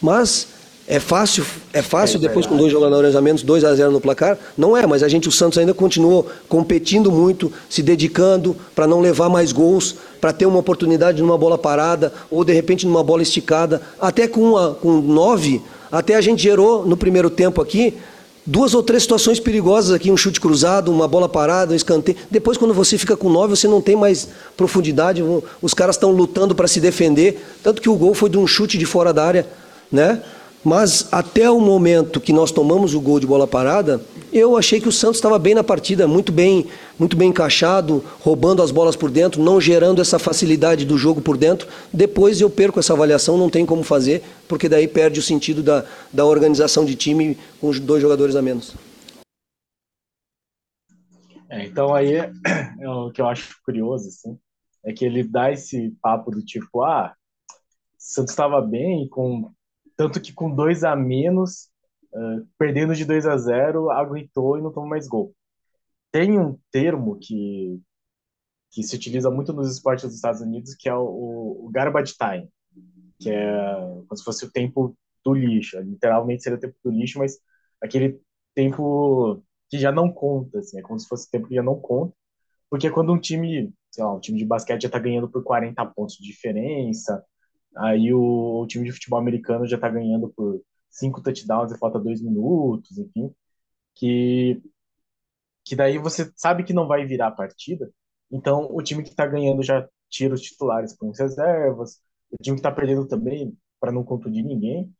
Mas 0.00 0.46
é 0.86 1.00
fácil, 1.00 1.44
é 1.72 1.82
fácil 1.82 2.18
é 2.18 2.20
depois 2.20 2.46
com 2.46 2.56
dois 2.56 2.70
jogadores 2.70 3.16
a 3.16 3.20
menos, 3.20 3.42
2 3.42 3.64
a 3.64 3.74
0 3.74 3.90
no 3.90 4.00
placar? 4.00 4.38
Não 4.56 4.76
é, 4.76 4.86
mas 4.86 5.02
a 5.02 5.08
gente, 5.08 5.28
o 5.28 5.32
Santos 5.32 5.58
ainda 5.58 5.74
continuou 5.74 6.30
competindo 6.48 7.10
muito, 7.10 7.52
se 7.68 7.82
dedicando 7.82 8.54
para 8.72 8.86
não 8.86 9.00
levar 9.00 9.28
mais 9.28 9.50
gols, 9.50 9.96
para 10.20 10.32
ter 10.32 10.46
uma 10.46 10.60
oportunidade 10.60 11.20
numa 11.20 11.36
bola 11.36 11.58
parada 11.58 12.12
ou 12.30 12.44
de 12.44 12.52
repente 12.52 12.86
numa 12.86 13.02
bola 13.02 13.22
esticada. 13.22 13.82
Até 14.00 14.28
com, 14.28 14.50
uma, 14.50 14.74
com 14.74 15.00
nove, 15.00 15.60
até 15.90 16.14
a 16.14 16.20
gente 16.20 16.40
gerou 16.40 16.86
no 16.86 16.96
primeiro 16.96 17.28
tempo 17.28 17.60
aqui 17.60 17.94
duas 18.44 18.74
ou 18.74 18.82
três 18.82 19.02
situações 19.02 19.38
perigosas 19.38 19.92
aqui, 19.92 20.10
um 20.10 20.16
chute 20.16 20.40
cruzado, 20.40 20.90
uma 20.90 21.06
bola 21.06 21.28
parada, 21.28 21.72
um 21.72 21.76
escanteio. 21.76 22.18
Depois, 22.30 22.58
quando 22.58 22.74
você 22.74 22.98
fica 22.98 23.16
com 23.16 23.28
nove, 23.28 23.56
você 23.56 23.68
não 23.68 23.80
tem 23.80 23.96
mais 23.96 24.28
profundidade, 24.56 25.22
os 25.60 25.74
caras 25.74 25.96
estão 25.96 26.10
lutando 26.10 26.54
para 26.54 26.66
se 26.68 26.80
defender. 26.80 27.44
Tanto 27.62 27.80
que 27.80 27.88
o 27.88 27.94
gol 27.94 28.14
foi 28.14 28.28
de 28.28 28.38
um 28.38 28.46
chute 28.46 28.76
de 28.76 28.86
fora 28.86 29.12
da 29.12 29.24
área, 29.24 29.46
né? 29.90 30.22
Mas 30.64 31.08
até 31.12 31.50
o 31.50 31.60
momento 31.60 32.20
que 32.20 32.32
nós 32.32 32.52
tomamos 32.52 32.94
o 32.94 33.00
gol 33.00 33.18
de 33.18 33.26
bola 33.26 33.48
parada, 33.48 34.00
eu 34.32 34.56
achei 34.56 34.80
que 34.80 34.88
o 34.88 34.92
Santos 34.92 35.16
estava 35.16 35.38
bem 35.38 35.54
na 35.54 35.64
partida, 35.64 36.06
muito 36.06 36.30
bem, 36.30 36.66
muito 36.98 37.16
bem 37.16 37.30
encaixado, 37.30 38.02
roubando 38.20 38.62
as 38.62 38.70
bolas 38.70 38.94
por 38.94 39.10
dentro, 39.10 39.42
não 39.42 39.60
gerando 39.60 40.00
essa 40.00 40.18
facilidade 40.18 40.84
do 40.84 40.96
jogo 40.96 41.20
por 41.20 41.36
dentro. 41.36 41.68
Depois 41.92 42.40
eu 42.40 42.48
perco 42.48 42.78
essa 42.78 42.92
avaliação, 42.92 43.36
não 43.36 43.50
tem 43.50 43.66
como 43.66 43.82
fazer, 43.82 44.22
porque 44.48 44.68
daí 44.68 44.86
perde 44.86 45.18
o 45.18 45.22
sentido 45.22 45.62
da, 45.62 45.84
da 46.12 46.24
organização 46.24 46.84
de 46.84 46.94
time 46.94 47.36
com 47.60 47.70
dois 47.72 48.00
jogadores 48.00 48.36
a 48.36 48.40
menos. 48.40 48.74
É, 51.50 51.66
então 51.66 51.92
aí 51.92 52.14
é, 52.14 52.32
é 52.80 52.88
o 52.88 53.10
que 53.10 53.20
eu 53.20 53.26
acho 53.26 53.56
curioso, 53.64 54.08
assim, 54.08 54.38
é 54.84 54.92
que 54.92 55.04
ele 55.04 55.24
dá 55.24 55.52
esse 55.52 55.92
papo 56.00 56.30
do 56.30 56.42
tipo, 56.42 56.82
ah, 56.82 57.12
Santos 57.98 58.32
estava 58.32 58.60
bem 58.62 59.06
com 59.08 59.52
tanto 59.96 60.20
que 60.20 60.32
com 60.32 60.54
dois 60.54 60.84
a 60.84 60.96
menos, 60.96 61.70
uh, 62.12 62.46
perdendo 62.58 62.94
de 62.94 63.04
2 63.04 63.26
a 63.26 63.36
0, 63.36 63.90
aguentou 63.90 64.58
e 64.58 64.62
não 64.62 64.72
tomou 64.72 64.88
mais 64.88 65.08
gol. 65.08 65.34
Tem 66.10 66.38
um 66.38 66.58
termo 66.70 67.18
que, 67.20 67.80
que 68.70 68.82
se 68.82 68.96
utiliza 68.96 69.30
muito 69.30 69.52
nos 69.52 69.72
esportes 69.72 70.04
dos 70.04 70.16
Estados 70.16 70.40
Unidos, 70.40 70.74
que 70.74 70.88
é 70.88 70.94
o, 70.94 71.66
o 71.66 71.70
garbage 71.72 72.14
time, 72.16 72.48
que 73.20 73.30
é 73.30 73.80
como 74.06 74.16
se 74.16 74.24
fosse 74.24 74.44
o 74.44 74.52
tempo 74.52 74.96
do 75.24 75.34
lixo. 75.34 75.78
Literalmente 75.80 76.42
seria 76.42 76.58
o 76.58 76.60
tempo 76.60 76.76
do 76.84 76.90
lixo, 76.90 77.18
mas 77.18 77.38
aquele 77.80 78.20
tempo 78.54 79.42
que 79.70 79.78
já 79.78 79.90
não 79.90 80.12
conta, 80.12 80.58
assim, 80.58 80.78
é 80.78 80.82
como 80.82 80.98
se 80.98 81.08
fosse 81.08 81.26
o 81.28 81.30
tempo 81.30 81.48
que 81.48 81.54
já 81.54 81.62
não 81.62 81.80
conta, 81.80 82.14
porque 82.70 82.90
quando 82.90 83.12
um 83.12 83.20
time, 83.20 83.72
sei 83.90 84.04
lá, 84.04 84.14
um 84.14 84.20
time 84.20 84.38
de 84.38 84.44
basquete 84.44 84.82
já 84.82 84.88
está 84.88 84.98
ganhando 84.98 85.28
por 85.30 85.42
40 85.42 85.84
pontos 85.86 86.16
de 86.16 86.24
diferença, 86.24 87.24
Aí 87.76 88.12
o, 88.12 88.62
o 88.62 88.66
time 88.66 88.84
de 88.84 88.92
futebol 88.92 89.18
americano 89.18 89.66
já 89.66 89.76
está 89.76 89.88
ganhando 89.88 90.28
por 90.30 90.62
cinco 90.90 91.22
touchdowns 91.22 91.72
e 91.72 91.78
falta 91.78 91.98
dois 91.98 92.20
minutos, 92.22 92.98
enfim. 92.98 93.34
Que, 93.94 94.62
que 95.64 95.76
daí 95.76 95.98
você 95.98 96.30
sabe 96.36 96.64
que 96.64 96.72
não 96.72 96.86
vai 96.86 97.06
virar 97.06 97.28
a 97.28 97.30
partida. 97.32 97.90
Então 98.30 98.68
o 98.70 98.82
time 98.82 99.02
que 99.02 99.10
está 99.10 99.26
ganhando 99.26 99.62
já 99.62 99.88
tira 100.10 100.34
os 100.34 100.40
titulares 100.42 100.94
para 100.96 101.08
as 101.10 101.18
reservas. 101.18 102.00
O 102.30 102.36
time 102.42 102.56
que 102.56 102.60
está 102.60 102.72
perdendo 102.72 103.06
também, 103.06 103.56
para 103.80 103.92
não 103.92 104.04
contundir 104.04 104.44
ninguém. 104.44 104.92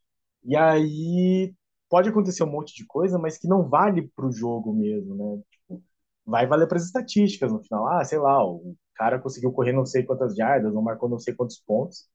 E 0.43 0.55
aí 0.55 1.53
pode 1.89 2.09
acontecer 2.09 2.43
um 2.43 2.51
monte 2.51 2.75
de 2.75 2.85
coisa, 2.85 3.17
mas 3.19 3.37
que 3.37 3.47
não 3.47 3.69
vale 3.69 4.09
para 4.15 4.27
o 4.27 4.31
jogo 4.31 4.73
mesmo, 4.73 5.15
né? 5.15 5.43
Tipo, 5.51 5.83
vai 6.25 6.47
valer 6.47 6.67
para 6.67 6.77
as 6.77 6.85
estatísticas 6.85 7.51
no 7.51 7.61
final. 7.63 7.87
Ah, 7.87 8.03
sei 8.05 8.19
lá, 8.19 8.45
o 8.45 8.75
cara 8.95 9.19
conseguiu 9.19 9.51
correr 9.53 9.73
não 9.73 9.85
sei 9.85 10.03
quantas 10.03 10.35
jardas, 10.35 10.73
não 10.73 10.81
marcou 10.81 11.09
não 11.09 11.19
sei 11.19 11.33
quantos 11.35 11.59
pontos 11.59 12.07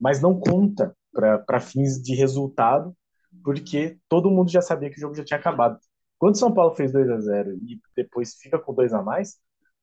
mas 0.00 0.20
não 0.20 0.38
conta 0.38 0.96
para 1.12 1.60
fins 1.60 2.00
de 2.02 2.14
resultado, 2.14 2.96
porque 3.44 3.98
todo 4.08 4.30
mundo 4.30 4.50
já 4.50 4.62
sabia 4.62 4.90
que 4.90 4.96
o 4.96 5.00
jogo 5.00 5.14
já 5.14 5.24
tinha 5.24 5.38
acabado. 5.38 5.78
Quando 6.18 6.38
São 6.38 6.52
Paulo 6.52 6.74
fez 6.74 6.92
2 6.92 7.08
a 7.10 7.20
0 7.20 7.54
e 7.56 7.80
depois 7.96 8.34
fica 8.34 8.58
com 8.58 8.74
dois 8.74 8.92
a 8.92 9.02
mais, 9.02 9.38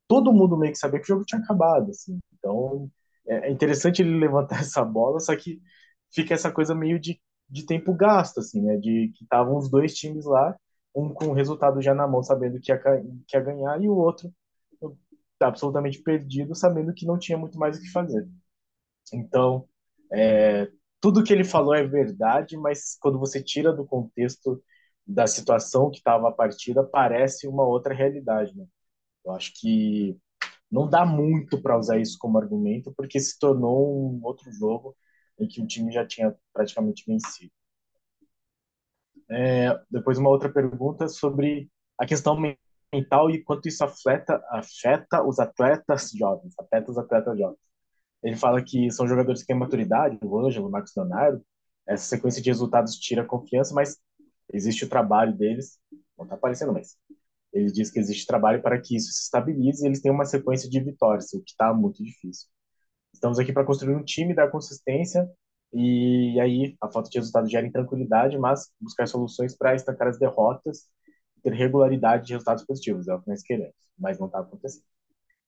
todo 0.08 0.34
mundo 0.34 0.58
meio 0.58 0.72
que 0.72 0.80
sabia 0.80 1.00
que 1.00 1.06
o 1.06 1.08
jogo 1.08 1.26
tinha 1.26 1.42
acabado. 1.42 1.92
Assim. 1.92 2.20
Então 2.38 2.90
é, 3.28 3.50
é 3.50 3.52
interessante 3.52 4.02
ele 4.02 4.18
levantar 4.20 4.60
essa 4.62 4.84
bola, 4.84 5.20
só 5.20 5.36
que 5.36 5.62
fica 6.14 6.34
essa 6.34 6.52
coisa 6.52 6.76
meio 6.76 7.00
de, 7.00 7.20
de 7.50 7.66
tempo 7.66 7.94
gasto, 7.94 8.40
assim, 8.40 8.62
né? 8.62 8.78
De 8.78 9.12
que 9.16 9.24
estavam 9.24 9.58
os 9.58 9.70
dois 9.70 9.94
times 9.96 10.26
lá, 10.26 10.56
um 10.96 11.14
com 11.14 11.28
o 11.28 11.34
resultado 11.34 11.82
já 11.82 11.94
na 11.94 12.08
mão, 12.08 12.24
sabendo 12.24 12.60
que 12.60 12.72
ia, 12.72 12.80
que 13.28 13.38
ia 13.38 13.42
ganhar, 13.42 13.82
e 13.82 13.90
o 13.90 13.96
outro 13.96 14.32
absolutamente 15.40 16.02
perdido, 16.02 16.56
sabendo 16.56 16.94
que 16.94 17.06
não 17.06 17.18
tinha 17.18 17.38
muito 17.38 17.58
mais 17.60 17.78
o 17.78 17.82
que 17.82 17.92
fazer. 17.92 18.28
Então, 19.14 19.68
é, 20.12 20.70
tudo 21.02 21.24
que 21.24 21.34
ele 21.34 21.44
falou 21.44 21.74
é 21.76 21.86
verdade, 21.86 22.58
mas 22.58 22.98
quando 23.00 23.20
você 23.20 23.42
tira 23.44 23.74
do 23.74 23.86
contexto 23.86 24.62
da 25.06 25.28
situação 25.28 25.90
que 25.90 25.98
estava 26.00 26.30
a 26.30 26.32
partida, 26.32 26.84
parece 26.84 27.48
uma 27.48 27.64
outra 27.66 27.94
realidade. 27.94 28.56
Né? 28.58 28.66
Eu 29.26 29.32
acho 29.34 29.54
que 29.60 30.18
não 30.72 30.90
dá 30.90 31.06
muito 31.06 31.62
para 31.62 31.78
usar 31.78 31.98
isso 31.98 32.18
como 32.20 32.38
argumento, 32.38 32.94
porque 32.96 33.20
se 33.20 33.40
tornou 33.40 34.12
um 34.12 34.20
outro 34.24 34.52
jogo 34.52 34.96
em 35.40 35.48
que 35.48 35.62
o 35.62 35.68
time 35.68 35.92
já 35.92 36.06
tinha 36.06 36.36
praticamente 36.54 37.04
vencido. 37.08 37.52
É, 39.30 39.78
depois 39.90 40.18
uma 40.18 40.30
outra 40.30 40.50
pergunta 40.52 41.08
sobre 41.08 41.70
a 41.98 42.06
questão 42.06 42.38
mental 42.94 43.30
e 43.30 43.44
quanto 43.44 43.68
isso 43.68 43.84
afeta, 43.84 44.42
afeta 44.50 45.24
os 45.24 45.40
atletas 45.40 46.12
jovens, 46.12 46.54
afeta 46.60 46.92
os 46.92 46.98
atletas 46.98 47.38
jovens. 47.38 47.67
Ele 48.24 48.36
fala 48.36 48.62
que 48.64 48.92
são 48.92 49.08
jogadores 49.08 49.42
que 49.42 49.48
têm 49.48 49.56
maturidade, 49.56 50.18
o 50.22 50.40
Ângelo, 50.40 50.68
o 50.68 50.72
Marcos 50.72 50.94
Leonardo. 50.96 51.44
Essa 51.88 52.06
sequência 52.06 52.42
de 52.42 52.50
resultados 52.50 52.96
tira 52.98 53.26
confiança, 53.26 53.74
mas 53.74 53.98
existe 54.54 54.86
o 54.86 54.90
trabalho 54.90 55.36
deles. 55.36 55.80
Não 56.18 56.26
está 56.26 56.36
aparecendo, 56.36 56.74
mas 56.74 56.98
ele 57.54 57.72
diz 57.72 57.92
que 57.92 58.00
existe 58.00 58.26
trabalho 58.26 58.62
para 58.62 58.80
que 58.80 58.96
isso 58.96 59.12
se 59.12 59.24
estabilize 59.24 59.84
e 59.84 59.88
eles 59.88 60.02
têm 60.02 60.12
uma 60.12 60.26
sequência 60.26 60.70
de 60.70 60.80
vitórias, 60.80 61.34
o 61.34 61.42
que 61.42 61.52
está 61.52 61.74
muito 61.74 62.04
difícil. 62.04 62.48
Estamos 63.14 63.40
aqui 63.40 63.54
para 63.54 63.66
construir 63.66 63.96
um 63.96 64.04
time, 64.04 64.36
dar 64.36 64.50
consistência 64.52 65.30
e 65.74 66.40
aí 66.40 66.78
a 66.82 66.90
falta 66.90 67.10
de 67.10 67.18
resultado 67.18 67.50
gera 67.50 67.68
intranquilidade, 67.68 68.38
mas 68.38 68.72
buscar 68.80 69.08
soluções 69.08 69.56
para 69.56 69.76
estancar 69.76 70.08
as 70.08 70.20
derrotas 70.20 70.88
e 71.38 71.42
ter 71.42 71.54
regularidade 71.54 72.26
de 72.28 72.34
resultados 72.34 72.66
positivos, 72.66 73.08
é 73.08 73.14
o 73.14 73.22
que 73.22 73.30
nós 73.30 73.42
queremos, 73.42 73.76
mas 73.98 74.20
não 74.20 74.28
está 74.28 74.40
acontecendo. 74.40 74.86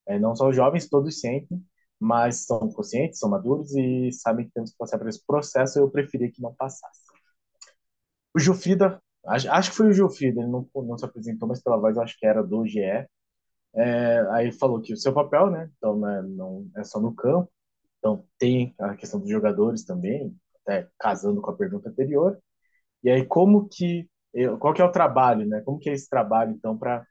É, 0.06 0.18
não 0.18 0.34
só 0.34 0.48
os 0.48 0.56
jovens, 0.56 0.88
todos 0.88 1.20
sentem, 1.20 1.62
mas 2.00 2.46
são 2.46 2.70
conscientes, 2.72 3.18
são 3.18 3.28
maduros 3.28 3.74
e 3.74 4.10
sabem 4.12 4.46
que 4.46 4.52
temos 4.52 4.70
que 4.72 4.78
passar 4.78 4.98
por 4.98 5.08
esse 5.08 5.24
processo. 5.26 5.78
Eu 5.78 5.90
preferia 5.90 6.32
que 6.32 6.40
não 6.42 6.54
passasse. 6.54 7.00
O 8.34 8.38
Gilfrida, 8.38 9.02
acho, 9.26 9.70
que 9.70 9.76
foi 9.76 9.88
o 9.88 9.92
Gilfrida, 9.92 10.40
ele 10.40 10.50
não, 10.50 10.68
não 10.74 10.98
se 10.98 11.04
apresentou, 11.04 11.48
mas 11.48 11.62
pela 11.62 11.76
voz 11.76 11.98
acho 11.98 12.16
que 12.18 12.26
era 12.26 12.42
do 12.42 12.66
GE. 12.66 12.80
É, 13.74 14.20
aí 14.32 14.52
falou 14.52 14.80
que 14.80 14.92
o 14.92 14.96
seu 14.96 15.12
papel, 15.12 15.50
né? 15.50 15.70
Então 15.76 15.98
né, 15.98 16.22
não 16.22 16.68
é 16.76 16.84
só 16.84 17.00
no 17.00 17.14
campo. 17.14 17.50
Então 17.98 18.24
tem 18.38 18.74
a 18.78 18.96
questão 18.96 19.20
dos 19.20 19.30
jogadores 19.30 19.84
também, 19.84 20.34
até 20.62 20.88
casando 20.98 21.40
com 21.42 21.50
a 21.50 21.56
pergunta 21.56 21.90
anterior. 21.90 22.38
E 23.02 23.10
aí 23.10 23.26
como 23.26 23.68
que 23.68 24.08
qual 24.60 24.72
que 24.74 24.82
é 24.82 24.84
o 24.84 24.92
trabalho, 24.92 25.46
né? 25.46 25.60
Como 25.62 25.78
que 25.78 25.90
é 25.90 25.92
esse 25.92 26.08
trabalho 26.08 26.52
então 26.52 26.78
para 26.78 27.04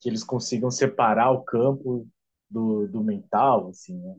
que 0.00 0.08
eles 0.08 0.24
consigam 0.24 0.70
separar 0.70 1.30
o 1.32 1.42
campo 1.44 2.06
do, 2.50 2.86
do 2.88 3.02
mental, 3.02 3.68
assim, 3.70 3.96
né? 3.98 4.16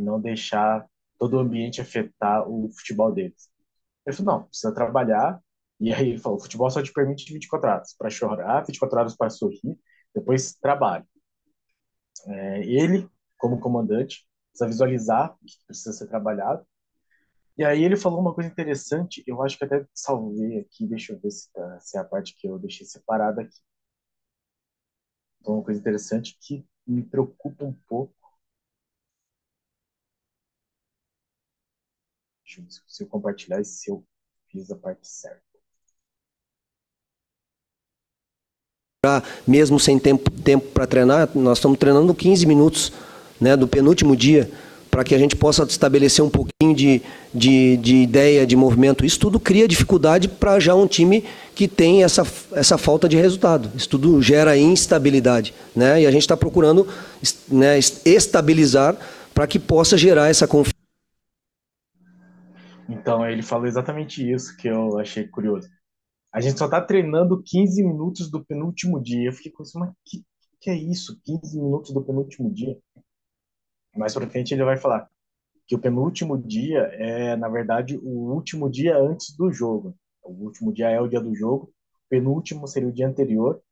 Não 0.00 0.20
deixar 0.20 0.86
todo 1.18 1.34
o 1.36 1.40
ambiente 1.40 1.80
afetar 1.80 2.48
o 2.48 2.68
futebol 2.70 3.12
deles. 3.12 3.50
Ele 4.06 4.16
falou, 4.16 4.34
não, 4.40 4.44
precisa 4.48 4.74
trabalhar. 4.74 5.40
E 5.80 5.92
aí 5.92 6.10
ele 6.10 6.18
falou, 6.18 6.38
o 6.38 6.42
futebol 6.42 6.70
só 6.70 6.82
te 6.82 6.92
permite 6.92 7.32
24 7.32 7.68
horas 7.70 7.94
para 7.96 8.10
chorar, 8.10 8.62
24 8.64 8.98
horas 8.98 9.16
para 9.16 9.30
sorrir, 9.30 9.78
depois 10.14 10.54
trabalho. 10.54 11.06
É, 12.26 12.64
ele, 12.66 13.08
como 13.36 13.60
comandante, 13.60 14.26
precisa 14.50 14.68
visualizar 14.68 15.34
o 15.34 15.44
que 15.46 15.56
precisa 15.66 15.92
ser 15.92 16.06
trabalhado. 16.08 16.64
E 17.58 17.64
aí 17.64 17.84
ele 17.84 17.96
falou 17.96 18.20
uma 18.20 18.34
coisa 18.34 18.50
interessante, 18.50 19.22
eu 19.26 19.42
acho 19.42 19.58
que 19.58 19.64
até 19.64 19.86
salvei 19.94 20.60
aqui, 20.60 20.86
deixa 20.86 21.12
eu 21.12 21.20
ver 21.20 21.30
se, 21.30 21.52
tá, 21.52 21.80
se 21.80 21.96
é 21.98 22.00
a 22.00 22.04
parte 22.04 22.34
que 22.36 22.48
eu 22.48 22.58
deixei 22.58 22.86
separada 22.86 23.42
aqui. 23.42 23.58
Então, 25.40 25.54
uma 25.54 25.64
coisa 25.64 25.78
interessante 25.80 26.36
que 26.40 26.64
me 26.86 27.02
preocupa 27.02 27.64
um 27.64 27.72
pouco 27.86 28.14
Deixa 32.41 32.41
eu 32.41 32.41
ver 32.41 32.41
se 32.86 33.02
eu 33.02 33.06
compartilhar 33.06 33.60
e 33.60 33.64
se 33.64 33.90
eu 33.90 34.04
fiz 34.50 34.70
a 34.70 34.76
parte 34.76 35.06
certa. 35.06 35.40
Mesmo 39.44 39.80
sem 39.80 39.98
tempo, 39.98 40.30
tempo 40.30 40.68
para 40.68 40.86
treinar, 40.86 41.28
nós 41.34 41.58
estamos 41.58 41.76
treinando 41.76 42.14
15 42.14 42.46
minutos 42.46 42.92
né, 43.40 43.56
do 43.56 43.66
penúltimo 43.66 44.14
dia, 44.16 44.48
para 44.88 45.02
que 45.02 45.14
a 45.14 45.18
gente 45.18 45.34
possa 45.34 45.64
estabelecer 45.64 46.24
um 46.24 46.30
pouquinho 46.30 46.72
de, 46.72 47.02
de, 47.34 47.76
de 47.78 47.96
ideia, 47.96 48.46
de 48.46 48.54
movimento. 48.54 49.04
Isso 49.04 49.18
tudo 49.18 49.40
cria 49.40 49.66
dificuldade 49.66 50.28
para 50.28 50.60
já 50.60 50.74
um 50.74 50.86
time 50.86 51.24
que 51.54 51.66
tem 51.66 52.04
essa, 52.04 52.24
essa 52.52 52.78
falta 52.78 53.08
de 53.08 53.16
resultado. 53.16 53.72
Isso 53.74 53.88
tudo 53.88 54.22
gera 54.22 54.56
instabilidade. 54.56 55.52
Né? 55.74 56.02
E 56.02 56.06
a 56.06 56.10
gente 56.10 56.22
está 56.22 56.36
procurando 56.36 56.86
né, 57.48 57.80
estabilizar 58.04 58.96
para 59.34 59.48
que 59.48 59.58
possa 59.58 59.96
gerar 59.96 60.28
essa 60.28 60.46
confiança 60.46 60.81
então, 62.92 63.28
ele 63.28 63.42
falou 63.42 63.66
exatamente 63.66 64.30
isso 64.30 64.56
que 64.56 64.68
eu 64.68 64.98
achei 64.98 65.26
curioso. 65.26 65.68
A 66.32 66.40
gente 66.40 66.58
só 66.58 66.68
tá 66.68 66.80
treinando 66.80 67.42
15 67.42 67.82
minutos 67.82 68.30
do 68.30 68.44
penúltimo 68.44 69.02
dia. 69.02 69.28
Eu 69.28 69.32
fiquei 69.32 69.50
com 69.52 69.62
isso, 69.62 69.78
mas 69.78 69.90
que, 70.04 70.24
que 70.60 70.70
é 70.70 70.74
isso? 70.74 71.20
15 71.24 71.60
minutos 71.60 71.92
do 71.92 72.04
penúltimo 72.04 72.52
dia? 72.52 72.78
Mais 73.96 74.14
pra 74.14 74.28
frente 74.28 74.54
ele 74.54 74.64
vai 74.64 74.76
falar 74.76 75.08
que 75.66 75.74
o 75.74 75.78
penúltimo 75.78 76.36
dia 76.36 76.80
é, 76.92 77.36
na 77.36 77.48
verdade, 77.48 77.96
o 77.98 78.32
último 78.32 78.70
dia 78.70 78.96
antes 78.98 79.34
do 79.36 79.50
jogo. 79.50 79.96
O 80.22 80.32
último 80.44 80.72
dia 80.72 80.90
é 80.90 81.00
o 81.00 81.08
dia 81.08 81.20
do 81.20 81.34
jogo, 81.34 81.72
o 82.06 82.08
penúltimo 82.08 82.66
seria 82.66 82.88
o 82.88 82.92
dia 82.92 83.08
anterior. 83.08 83.62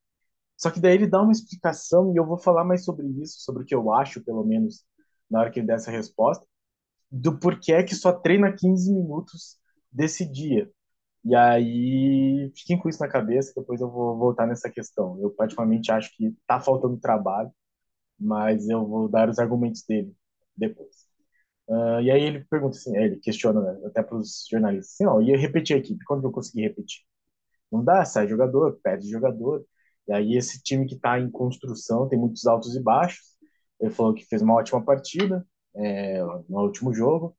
Só 0.56 0.70
que 0.70 0.80
daí 0.80 0.94
ele 0.94 1.06
dá 1.06 1.22
uma 1.22 1.32
explicação 1.32 2.12
e 2.12 2.16
eu 2.16 2.26
vou 2.26 2.38
falar 2.38 2.64
mais 2.64 2.84
sobre 2.84 3.06
isso, 3.22 3.40
sobre 3.40 3.62
o 3.62 3.66
que 3.66 3.74
eu 3.74 3.92
acho, 3.92 4.22
pelo 4.22 4.44
menos, 4.44 4.84
na 5.30 5.40
hora 5.40 5.50
que 5.50 5.58
ele 5.60 5.66
der 5.66 5.76
essa 5.76 5.90
resposta 5.90 6.46
do 7.10 7.38
porquê 7.38 7.82
que 7.84 7.94
só 7.94 8.12
treina 8.12 8.52
15 8.52 8.92
minutos 8.92 9.58
desse 9.90 10.24
dia. 10.30 10.70
E 11.24 11.34
aí, 11.34 12.52
fiquem 12.56 12.78
com 12.78 12.88
isso 12.88 13.00
na 13.00 13.08
cabeça, 13.08 13.52
depois 13.56 13.80
eu 13.80 13.90
vou 13.90 14.16
voltar 14.18 14.46
nessa 14.46 14.70
questão. 14.70 15.18
Eu, 15.20 15.30
particularmente, 15.30 15.92
acho 15.92 16.14
que 16.16 16.34
tá 16.46 16.60
faltando 16.60 16.98
trabalho, 16.98 17.50
mas 18.18 18.68
eu 18.68 18.86
vou 18.86 19.08
dar 19.08 19.28
os 19.28 19.38
argumentos 19.38 19.84
dele 19.84 20.14
depois. 20.56 21.08
Uh, 21.68 22.00
e 22.02 22.10
aí 22.10 22.22
ele 22.22 22.44
pergunta 22.46 22.76
assim, 22.76 22.96
ele 22.96 23.16
questiona 23.18 23.60
né, 23.60 23.80
até 23.86 24.02
para 24.02 24.16
os 24.16 24.46
jornalistas, 24.50 24.94
assim, 24.94 25.06
ó, 25.06 25.20
e 25.20 25.30
eu 25.32 25.38
repeti 25.38 25.74
a 25.74 25.78
equipe, 25.78 26.04
quando 26.04 26.24
eu 26.26 26.32
consegui 26.32 26.62
repetir? 26.62 27.02
Não 27.72 27.84
dá, 27.84 28.04
sai 28.04 28.28
jogador, 28.28 28.80
perde 28.82 29.08
jogador. 29.10 29.64
E 30.08 30.12
aí 30.12 30.36
esse 30.36 30.62
time 30.62 30.86
que 30.86 30.96
está 30.96 31.18
em 31.20 31.30
construção 31.30 32.08
tem 32.08 32.18
muitos 32.18 32.46
altos 32.46 32.76
e 32.76 32.82
baixos. 32.82 33.36
Ele 33.80 33.90
falou 33.90 34.14
que 34.14 34.26
fez 34.26 34.42
uma 34.42 34.54
ótima 34.54 34.84
partida 34.84 35.46
é, 35.74 36.22
no 36.48 36.62
último 36.62 36.92
jogo. 36.92 37.36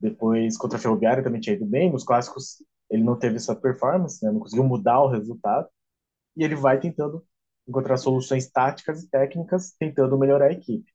Depois 0.00 0.56
contra 0.56 0.78
a 0.78 0.80
Ferroviária 0.80 1.22
também 1.22 1.40
tinha 1.40 1.56
ido 1.56 1.66
bem. 1.66 1.90
Nos 1.92 2.04
clássicos 2.04 2.62
ele 2.90 3.04
não 3.04 3.16
teve 3.16 3.36
essa 3.36 3.54
performance, 3.54 4.24
né, 4.24 4.32
não 4.32 4.40
conseguiu 4.40 4.64
mudar 4.64 5.00
o 5.00 5.08
resultado. 5.08 5.68
E 6.36 6.42
ele 6.44 6.56
vai 6.56 6.80
tentando 6.80 7.24
encontrar 7.68 7.96
soluções 7.96 8.50
táticas 8.50 9.02
e 9.02 9.10
técnicas, 9.10 9.72
tentando 9.78 10.18
melhorar 10.18 10.46
a 10.46 10.52
equipe. 10.52 10.90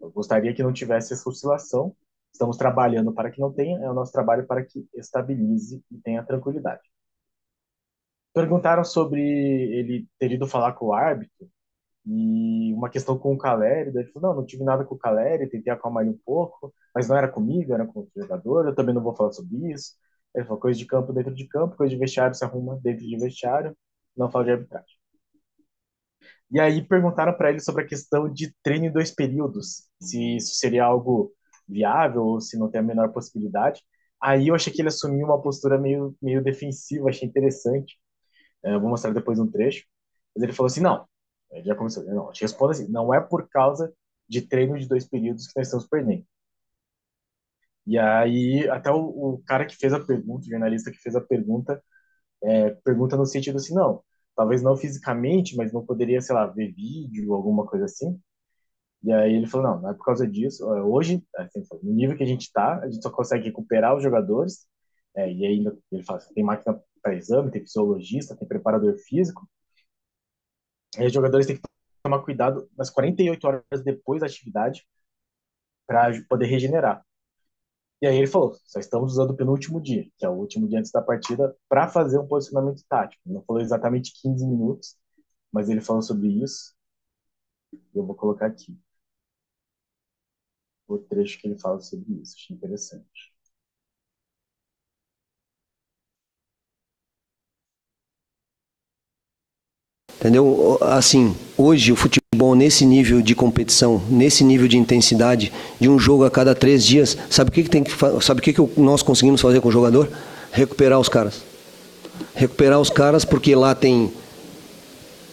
Eu 0.00 0.10
gostaria 0.10 0.54
que 0.54 0.62
não 0.62 0.72
tivesse 0.72 1.12
essa 1.12 1.28
oscilação. 1.28 1.94
Estamos 2.32 2.56
trabalhando 2.56 3.12
para 3.12 3.30
que 3.30 3.40
não 3.40 3.52
tenha, 3.52 3.78
é 3.80 3.90
o 3.90 3.94
nosso 3.94 4.12
trabalho 4.12 4.46
para 4.46 4.64
que 4.64 4.86
estabilize 4.94 5.82
e 5.90 5.98
tenha 5.98 6.22
tranquilidade. 6.22 6.82
Perguntaram 8.34 8.84
sobre 8.84 9.20
ele 9.20 10.06
ter 10.18 10.32
ido 10.32 10.46
falar 10.46 10.72
com 10.74 10.86
o 10.86 10.92
árbitro 10.92 11.48
e 12.06 12.72
uma 12.74 12.90
questão 12.90 13.18
com 13.18 13.34
o 13.34 13.38
Caleri. 13.38 13.92
Daí 13.92 14.04
ele 14.04 14.12
falou: 14.12 14.30
Não, 14.30 14.40
não 14.40 14.46
tive 14.46 14.64
nada 14.64 14.84
com 14.84 14.94
o 14.94 14.98
Caleri, 14.98 15.48
tentei 15.48 15.72
acalmar 15.72 16.04
ele 16.04 16.14
um 16.14 16.18
pouco, 16.24 16.72
mas 16.94 17.08
não 17.08 17.16
era 17.16 17.28
comigo, 17.28 17.72
era 17.74 17.86
com 17.86 18.00
o 18.00 18.10
jogador. 18.16 18.66
Eu 18.66 18.74
também 18.74 18.94
não 18.94 19.02
vou 19.02 19.14
falar 19.16 19.32
sobre 19.32 19.72
isso. 19.72 19.94
Ele 20.34 20.44
falou: 20.44 20.60
Coisa 20.60 20.78
de 20.78 20.86
campo 20.86 21.12
dentro 21.12 21.34
de 21.34 21.46
campo, 21.48 21.76
coisa 21.76 21.94
de 21.94 21.98
vestiário 22.00 22.34
se 22.34 22.44
arruma 22.44 22.78
dentro 22.82 23.04
de 23.06 23.16
vestiário, 23.18 23.76
não 24.16 24.30
fala 24.30 24.44
de 24.46 24.50
arbitragem. 24.52 24.96
E 26.50 26.60
aí 26.60 26.82
perguntaram 26.86 27.32
para 27.36 27.50
ele 27.50 27.60
sobre 27.60 27.82
a 27.84 27.86
questão 27.86 28.32
de 28.32 28.54
treino 28.62 28.86
em 28.86 28.92
dois 28.92 29.10
períodos, 29.10 29.88
se 30.00 30.36
isso 30.36 30.54
seria 30.54 30.84
algo 30.84 31.32
viável 31.68 32.22
ou 32.24 32.40
se 32.40 32.58
não 32.58 32.70
tem 32.70 32.80
a 32.80 32.84
menor 32.84 33.12
possibilidade. 33.12 33.82
Aí 34.22 34.48
eu 34.48 34.54
achei 34.54 34.72
que 34.72 34.80
ele 34.80 34.88
assumiu 34.88 35.26
uma 35.26 35.40
postura 35.42 35.78
meio, 35.78 36.16
meio 36.22 36.42
defensiva, 36.42 37.08
achei 37.10 37.28
interessante. 37.28 37.98
É, 38.64 38.74
eu 38.74 38.80
vou 38.80 38.90
mostrar 38.90 39.12
depois 39.12 39.38
um 39.38 39.50
trecho. 39.50 39.84
Mas 40.36 40.44
ele 40.44 40.52
falou 40.52 40.68
assim: 40.68 40.80
não, 40.80 41.06
já 41.64 41.74
começou, 41.74 42.04
não, 42.04 42.32
te 42.32 42.42
respondo 42.42 42.72
assim: 42.72 42.88
não 42.88 43.12
é 43.14 43.20
por 43.20 43.48
causa 43.48 43.92
de 44.28 44.42
treino 44.42 44.78
de 44.78 44.88
dois 44.88 45.04
períodos 45.08 45.46
que 45.48 45.58
nós 45.58 45.66
estamos 45.68 45.86
perdendo. 45.88 46.24
E 47.86 47.98
aí, 47.98 48.68
até 48.68 48.90
o, 48.90 49.34
o 49.34 49.42
cara 49.46 49.64
que 49.66 49.76
fez 49.76 49.92
a 49.92 50.00
pergunta, 50.04 50.46
o 50.46 50.50
jornalista 50.50 50.90
que 50.90 50.98
fez 50.98 51.14
a 51.14 51.20
pergunta, 51.20 51.82
é, 52.44 52.70
pergunta 52.84 53.16
no 53.16 53.26
sentido 53.26 53.56
assim: 53.56 53.74
não, 53.74 54.02
talvez 54.36 54.62
não 54.62 54.76
fisicamente, 54.76 55.56
mas 55.56 55.72
não 55.72 55.84
poderia, 55.86 56.20
sei 56.20 56.34
lá, 56.34 56.46
ver 56.46 56.72
vídeo, 56.74 57.34
alguma 57.34 57.66
coisa 57.66 57.86
assim. 57.86 58.20
E 59.02 59.12
aí 59.12 59.34
ele 59.34 59.46
falou: 59.46 59.68
não, 59.68 59.82
não 59.82 59.90
é 59.90 59.94
por 59.94 60.04
causa 60.04 60.26
disso. 60.28 60.66
Hoje, 60.66 61.24
assim, 61.36 61.62
no 61.82 61.92
nível 61.92 62.16
que 62.16 62.24
a 62.24 62.26
gente 62.26 62.42
está, 62.42 62.78
a 62.80 62.90
gente 62.90 63.02
só 63.02 63.10
consegue 63.10 63.46
recuperar 63.46 63.96
os 63.96 64.02
jogadores. 64.02 64.66
É, 65.16 65.32
e 65.32 65.46
aí 65.46 65.64
ele 65.92 66.02
fala: 66.04 66.20
tem 66.34 66.44
máquina 66.44 66.80
para 67.02 67.14
exame, 67.16 67.50
tem 67.50 67.62
fisiologista, 67.62 68.36
tem 68.36 68.48
preparador 68.48 68.96
físico. 68.98 69.48
E 70.98 71.06
os 71.06 71.12
jogadores 71.12 71.46
têm 71.46 71.56
que 71.56 71.62
tomar 72.02 72.22
cuidado 72.22 72.68
nas 72.76 72.90
48 72.90 73.46
horas 73.46 73.82
depois 73.84 74.20
da 74.20 74.26
atividade 74.26 74.86
para 75.86 76.10
poder 76.28 76.46
regenerar. 76.46 77.04
E 78.00 78.06
aí 78.06 78.16
ele 78.16 78.26
falou: 78.26 78.54
só 78.64 78.78
estamos 78.78 79.12
usando 79.12 79.30
o 79.30 79.36
penúltimo 79.36 79.80
dia, 79.80 80.08
que 80.18 80.24
é 80.24 80.28
o 80.28 80.32
último 80.32 80.68
dia 80.68 80.78
antes 80.78 80.90
da 80.90 81.02
partida, 81.02 81.56
para 81.68 81.88
fazer 81.88 82.18
um 82.18 82.26
posicionamento 82.26 82.82
tático. 82.88 83.22
Não 83.26 83.42
falou 83.44 83.62
exatamente 83.62 84.12
15 84.20 84.46
minutos, 84.46 84.96
mas 85.52 85.68
ele 85.68 85.80
falou 85.80 86.02
sobre 86.02 86.28
isso. 86.28 86.74
Eu 87.94 88.04
vou 88.06 88.14
colocar 88.14 88.46
aqui 88.46 88.78
o 90.88 90.98
trecho 90.98 91.38
que 91.40 91.46
ele 91.46 91.58
fala 91.58 91.80
sobre 91.80 92.14
isso. 92.20 92.34
Achei 92.36 92.56
interessante. 92.56 93.35
Entendeu? 100.18 100.78
Assim, 100.80 101.34
hoje 101.56 101.92
o 101.92 101.96
futebol 101.96 102.54
nesse 102.54 102.84
nível 102.86 103.20
de 103.20 103.34
competição, 103.34 104.00
nesse 104.08 104.42
nível 104.42 104.66
de 104.66 104.78
intensidade, 104.78 105.52
de 105.78 105.88
um 105.88 105.98
jogo 105.98 106.24
a 106.24 106.30
cada 106.30 106.54
três 106.54 106.84
dias, 106.84 107.16
sabe 107.28 107.50
o 107.50 107.52
que, 107.52 107.62
que 107.62 107.70
tem 107.70 107.84
que 107.84 107.92
sabe 108.22 108.40
o 108.40 108.42
que, 108.42 108.52
que 108.52 108.80
nós 108.80 109.02
conseguimos 109.02 109.40
fazer 109.40 109.60
com 109.60 109.68
o 109.68 109.72
jogador? 109.72 110.08
Recuperar 110.52 110.98
os 110.98 111.08
caras. 111.08 111.42
Recuperar 112.34 112.80
os 112.80 112.90
caras 112.90 113.24
porque 113.24 113.54
lá 113.54 113.74
tem 113.74 114.10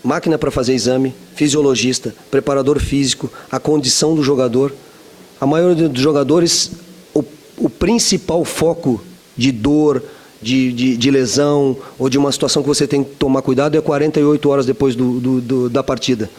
máquina 0.03 0.37
para 0.37 0.51
fazer 0.51 0.73
exame, 0.73 1.15
fisiologista, 1.33 2.13
preparador 2.29 2.79
físico, 2.79 3.31
a 3.49 3.59
condição 3.59 4.15
do 4.15 4.21
jogador. 4.21 4.73
A 5.39 5.47
maioria 5.47 5.87
dos 5.87 6.01
jogadores, 6.01 6.71
o, 7.13 7.23
o 7.57 7.69
principal 7.69 8.43
foco 8.43 9.01
de 9.35 9.51
dor, 9.51 10.03
de, 10.43 10.73
de, 10.73 10.97
de, 10.97 11.11
lesão 11.11 11.75
ou 11.97 12.09
de 12.09 12.17
uma 12.17 12.31
situação 12.31 12.61
que 12.61 12.67
você 12.67 12.85
tem 12.85 13.03
que 13.03 13.15
tomar 13.15 13.41
cuidado 13.41 13.77
é 13.77 13.81
48 13.81 14.49
horas 14.49 14.65
depois 14.65 14.95
do, 14.95 15.19
do, 15.19 15.41
do, 15.41 15.69
da 15.69 15.81
partida, 15.81 16.29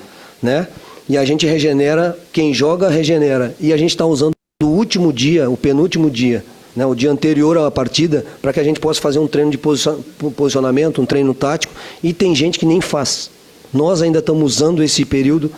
né? 0.42 0.68
E 1.08 1.18
a 1.18 1.24
gente 1.24 1.46
regenera, 1.46 2.18
quem 2.32 2.54
joga 2.54 2.88
regenera. 2.88 3.54
E 3.60 3.72
a 3.72 3.76
gente 3.76 3.90
está 3.90 4.06
usando 4.06 4.32
o 4.62 4.66
último 4.66 5.12
dia, 5.12 5.50
o 5.50 5.56
penúltimo 5.56 6.10
dia, 6.10 6.44
né, 6.74 6.86
o 6.86 6.94
dia 6.94 7.10
anterior 7.10 7.58
à 7.58 7.70
partida, 7.70 8.24
para 8.40 8.52
que 8.52 8.60
a 8.60 8.64
gente 8.64 8.80
possa 8.80 9.00
fazer 9.00 9.18
um 9.18 9.26
treino 9.26 9.50
de 9.50 9.58
posicionamento, 9.58 11.02
um 11.02 11.06
treino 11.06 11.34
tático. 11.34 11.72
E 12.02 12.12
tem 12.12 12.34
gente 12.34 12.58
que 12.58 12.64
nem 12.64 12.80
faz. 12.80 13.30
Nós 13.72 14.00
ainda 14.00 14.20
estamos 14.20 14.54
usando 14.54 14.82
esse 14.82 15.04
período 15.04 15.50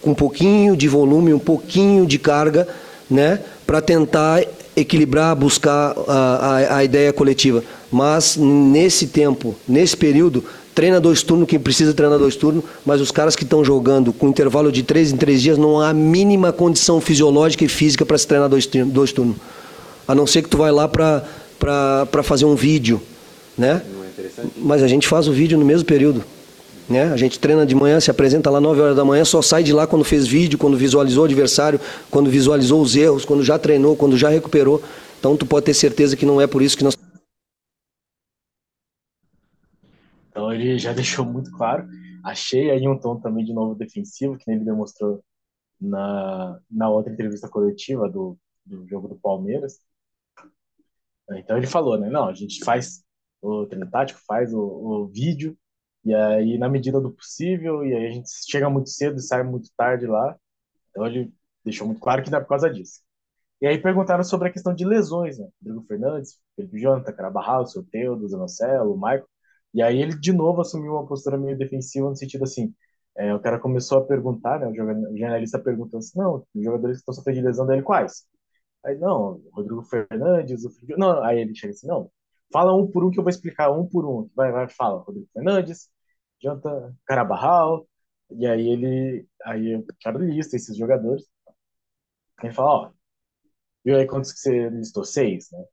com 0.00 0.10
um 0.10 0.14
pouquinho 0.14 0.76
de 0.76 0.88
volume, 0.88 1.32
um 1.32 1.38
pouquinho 1.38 2.04
de 2.06 2.18
carga, 2.18 2.66
né, 3.08 3.40
para 3.64 3.80
tentar 3.80 4.42
equilibrar, 4.76 5.34
buscar 5.36 5.94
a, 6.08 6.12
a, 6.12 6.76
a, 6.76 6.84
ideia 6.84 7.12
coletiva. 7.12 7.62
Mas 7.90 8.36
nesse 8.36 9.06
tempo, 9.06 9.54
nesse 9.68 9.96
período, 9.96 10.44
treina 10.74 11.00
dois 11.00 11.22
turnos, 11.22 11.48
quem 11.48 11.58
precisa 11.58 11.92
treinar 11.92 12.18
dois 12.18 12.36
turnos, 12.36 12.64
mas 12.84 13.00
os 13.00 13.10
caras 13.10 13.36
que 13.36 13.44
estão 13.44 13.64
jogando 13.64 14.12
com 14.12 14.28
intervalo 14.28 14.72
de 14.72 14.82
três 14.82 15.12
em 15.12 15.16
três 15.16 15.42
dias, 15.42 15.58
não 15.58 15.80
há 15.80 15.90
a 15.90 15.94
mínima 15.94 16.52
condição 16.52 17.00
fisiológica 17.00 17.64
e 17.64 17.68
física 17.68 18.06
para 18.06 18.16
se 18.16 18.26
treinar 18.26 18.48
dois, 18.48 18.66
dois 18.66 19.12
turnos. 19.12 19.36
A 20.08 20.14
não 20.14 20.26
ser 20.26 20.42
que 20.42 20.48
tu 20.48 20.56
vai 20.56 20.72
lá 20.72 20.88
para 20.88 22.22
fazer 22.22 22.44
um 22.44 22.54
vídeo, 22.54 23.00
né? 23.56 23.82
É 23.98 24.02
mas 24.56 24.82
a 24.82 24.88
gente 24.88 25.08
faz 25.08 25.28
o 25.28 25.32
vídeo 25.32 25.58
no 25.58 25.64
mesmo 25.64 25.84
período. 25.84 26.22
Né? 26.88 27.04
A 27.12 27.16
gente 27.16 27.38
treina 27.38 27.64
de 27.64 27.74
manhã, 27.74 28.00
se 28.00 28.10
apresenta 28.10 28.50
lá 28.50 28.60
9 28.60 28.80
horas 28.80 28.96
da 28.96 29.04
manhã, 29.04 29.24
só 29.24 29.40
sai 29.40 29.62
de 29.62 29.72
lá 29.72 29.86
quando 29.86 30.04
fez 30.04 30.26
vídeo, 30.26 30.58
quando 30.58 30.76
visualizou 30.76 31.22
o 31.22 31.26
adversário, 31.26 31.80
quando 32.10 32.30
visualizou 32.30 32.82
os 32.82 32.96
erros, 32.96 33.24
quando 33.24 33.42
já 33.42 33.58
treinou, 33.58 33.96
quando 33.96 34.16
já 34.16 34.28
recuperou. 34.28 34.82
Então 35.18 35.36
tu 35.36 35.46
pode 35.46 35.66
ter 35.66 35.74
certeza 35.74 36.16
que 36.16 36.26
não 36.26 36.40
é 36.40 36.46
por 36.46 36.62
isso 36.62 36.76
que 36.76 36.84
nós. 36.84 36.96
Então 40.30 40.52
ele 40.52 40.78
já 40.78 40.92
deixou 40.92 41.24
muito 41.24 41.50
claro. 41.52 41.86
Achei 42.24 42.70
aí 42.70 42.86
um 42.88 42.98
tom 42.98 43.18
também 43.20 43.44
de 43.44 43.52
novo 43.52 43.74
defensivo, 43.74 44.36
que 44.36 44.50
ele 44.50 44.64
demonstrou 44.64 45.22
na, 45.80 46.58
na 46.70 46.88
outra 46.88 47.12
entrevista 47.12 47.48
coletiva 47.48 48.08
do, 48.08 48.38
do 48.64 48.86
jogo 48.86 49.08
do 49.08 49.16
Palmeiras. 49.16 49.78
Então 51.30 51.56
ele 51.56 51.66
falou, 51.66 51.98
né? 51.98 52.10
Não, 52.10 52.28
a 52.28 52.34
gente 52.34 52.64
faz 52.64 53.02
o 53.40 53.66
treino 53.66 53.90
tático, 53.90 54.20
faz 54.26 54.52
o, 54.52 54.60
o 54.60 55.06
vídeo, 55.08 55.56
e 56.04 56.14
aí, 56.14 56.58
na 56.58 56.68
medida 56.68 57.00
do 57.00 57.12
possível, 57.12 57.84
e 57.84 57.94
aí 57.94 58.06
a 58.06 58.10
gente 58.10 58.28
chega 58.50 58.68
muito 58.68 58.90
cedo 58.90 59.18
e 59.18 59.22
sai 59.22 59.42
muito 59.42 59.70
tarde 59.76 60.06
lá. 60.06 60.36
Então 60.90 61.06
ele 61.06 61.32
deixou 61.64 61.86
muito 61.86 62.00
claro 62.00 62.22
que 62.22 62.30
não 62.30 62.38
é 62.38 62.40
por 62.40 62.48
causa 62.48 62.70
disso. 62.70 63.00
E 63.60 63.66
aí 63.66 63.78
perguntaram 63.80 64.24
sobre 64.24 64.48
a 64.48 64.52
questão 64.52 64.74
de 64.74 64.84
lesões, 64.84 65.38
né? 65.38 65.48
Rodrigo 65.62 65.86
Fernandes, 65.86 66.40
Felipe 66.56 66.80
Jonathan, 66.80 67.12
Carabarral, 67.12 67.66
Soteudo, 67.66 68.28
Zanocelo, 68.28 68.96
Michael. 68.96 69.26
E 69.74 69.82
aí 69.82 70.02
ele 70.02 70.18
de 70.18 70.32
novo 70.32 70.60
assumiu 70.60 70.92
uma 70.94 71.06
postura 71.06 71.38
meio 71.38 71.56
defensiva 71.56 72.08
no 72.08 72.16
sentido 72.16 72.44
assim, 72.44 72.74
é, 73.16 73.34
o 73.34 73.40
cara 73.40 73.58
começou 73.60 73.98
a 73.98 74.06
perguntar, 74.06 74.60
né? 74.60 74.66
O 74.68 74.74
jornalista 74.74 75.58
perguntou 75.58 75.98
assim, 75.98 76.18
não, 76.18 76.44
os 76.54 76.64
jogadores 76.64 76.96
que 76.96 77.00
estão 77.02 77.14
sofrendo 77.14 77.40
de 77.40 77.46
lesão 77.46 77.66
dele 77.66 77.82
quais? 77.82 78.26
Aí 78.84 78.98
não, 78.98 79.40
Rodrigo 79.52 79.82
Fernandes, 79.84 80.64
o 80.64 80.70
Felipe... 80.70 80.96
não, 80.98 81.22
aí 81.22 81.40
ele 81.40 81.54
chega 81.54 81.72
assim, 81.72 81.86
não, 81.86 82.10
Fala 82.52 82.74
um 82.74 82.90
por 82.90 83.04
um 83.04 83.10
que 83.10 83.18
eu 83.18 83.24
vou 83.24 83.30
explicar 83.30 83.70
um 83.70 83.86
por 83.88 84.04
um. 84.06 84.30
Vai, 84.34 84.52
vai, 84.52 84.68
fala. 84.68 85.00
Rodrigo 85.02 85.28
Fernandes, 85.32 85.90
Janta 86.42 86.94
Carabarral, 87.06 87.86
e 88.30 88.46
aí 88.46 88.68
ele, 88.68 89.26
aí 89.44 89.72
eu 89.72 89.86
quero 90.00 90.18
lista 90.18 90.56
esses 90.56 90.76
jogadores. 90.76 91.24
Ele 92.42 92.52
fala, 92.52 92.70
ó, 92.88 92.92
viu 93.84 93.96
aí 93.96 94.06
quantos 94.06 94.32
que 94.32 94.40
você 94.40 94.70
listou? 94.70 95.04
Seis, 95.04 95.50
né? 95.52 95.64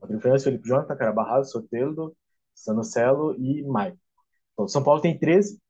Rodrigo 0.00 0.20
Fernandes, 0.20 0.44
Felipe 0.44 0.68
Jonathan, 0.68 0.96
Carabarral, 0.96 1.44
Soteldo, 1.44 2.16
Sanocelo 2.54 3.34
e 3.38 3.62
Maicon. 3.62 3.98
Então, 4.52 4.68
São 4.68 4.82
Paulo 4.82 5.00
tem 5.00 5.18
13, 5.18 5.60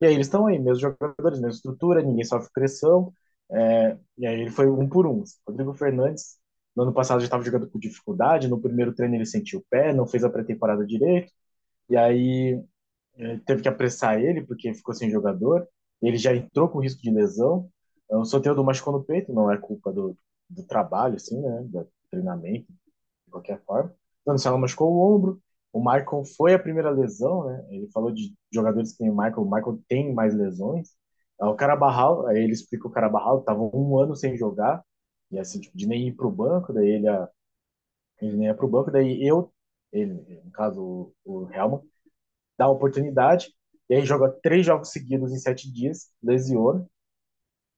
e 0.00 0.06
aí 0.06 0.14
eles 0.14 0.26
estão 0.26 0.46
aí, 0.46 0.58
mesmos 0.58 0.80
jogadores, 0.80 1.40
mesma 1.40 1.56
estrutura, 1.56 2.02
ninguém 2.02 2.24
sofre 2.24 2.50
pressão, 2.52 3.12
é, 3.50 3.98
e 4.18 4.26
aí 4.26 4.40
ele 4.42 4.50
foi 4.50 4.68
um 4.68 4.88
por 4.88 5.06
um. 5.06 5.24
Rodrigo 5.46 5.74
Fernandes 5.74 6.38
no 6.76 6.82
ano 6.84 6.92
passado 6.92 7.20
já 7.20 7.26
estava 7.26 7.42
jogando 7.42 7.68
com 7.68 7.78
dificuldade, 7.78 8.48
no 8.48 8.60
primeiro 8.60 8.94
treino 8.94 9.14
ele 9.14 9.26
sentiu 9.26 9.60
o 9.60 9.64
pé, 9.70 9.92
não 9.94 10.06
fez 10.06 10.22
a 10.24 10.30
pré-temporada 10.30 10.86
direito, 10.86 11.32
e 11.88 11.96
aí 11.96 12.62
é, 13.16 13.38
teve 13.46 13.62
que 13.62 13.68
apressar 13.68 14.20
ele, 14.20 14.44
porque 14.44 14.74
ficou 14.74 14.94
sem 14.94 15.10
jogador, 15.10 15.66
ele 16.02 16.16
já 16.18 16.34
entrou 16.34 16.68
com 16.68 16.80
risco 16.80 17.02
de 17.02 17.10
lesão, 17.10 17.68
o 18.10 18.24
Soteldo 18.24 18.62
machucou 18.62 18.92
no 18.92 19.04
peito, 19.04 19.32
não 19.32 19.50
é 19.50 19.56
culpa 19.56 19.92
do, 19.92 20.16
do 20.48 20.62
trabalho, 20.64 21.16
assim, 21.16 21.40
né, 21.40 21.62
do 21.64 21.88
treinamento, 22.10 22.66
de 23.26 23.30
qualquer 23.30 23.60
forma. 23.64 23.90
O 24.24 24.30
Marcelo 24.30 24.58
machucou 24.58 24.92
o 24.92 25.16
ombro, 25.16 25.40
o 25.72 25.78
Michael 25.80 26.24
foi 26.36 26.54
a 26.54 26.58
primeira 26.58 26.90
lesão, 26.90 27.44
né? 27.44 27.66
Ele 27.68 27.88
falou 27.92 28.10
de 28.10 28.34
jogadores 28.50 28.92
que 28.92 28.98
tem 28.98 29.10
o 29.10 29.16
Michael, 29.16 29.42
o 29.42 29.44
Michael 29.44 29.78
tem 29.86 30.14
mais 30.14 30.34
lesões. 30.34 30.96
O 31.38 31.54
Carabarral, 31.54 32.26
aí 32.26 32.38
ele 32.42 32.52
explica 32.52 32.88
o 32.88 32.90
Carabarral, 32.90 33.40
estava 33.40 33.60
um 33.60 33.98
ano 33.98 34.16
sem 34.16 34.36
jogar, 34.38 34.82
e 35.30 35.38
assim, 35.38 35.60
tipo, 35.60 35.76
de 35.76 35.86
nem 35.86 36.08
ir 36.08 36.12
pro 36.16 36.30
banco, 36.30 36.72
daí 36.72 36.88
ele, 36.88 37.06
ia, 37.06 37.28
ele 38.20 38.36
nem 38.36 38.46
ia 38.48 38.54
pro 38.54 38.68
banco, 38.68 38.90
daí 38.90 39.26
eu, 39.26 39.52
ele, 39.92 40.14
no 40.44 40.50
caso 40.52 41.14
o, 41.24 41.44
o 41.44 41.48
dá 42.58 42.66
a 42.66 42.70
oportunidade, 42.70 43.54
e 43.88 43.94
aí 43.94 44.04
joga 44.04 44.30
três 44.42 44.66
jogos 44.66 44.90
seguidos 44.90 45.32
em 45.32 45.38
sete 45.38 45.72
dias, 45.72 46.10
lesiona, 46.22 46.86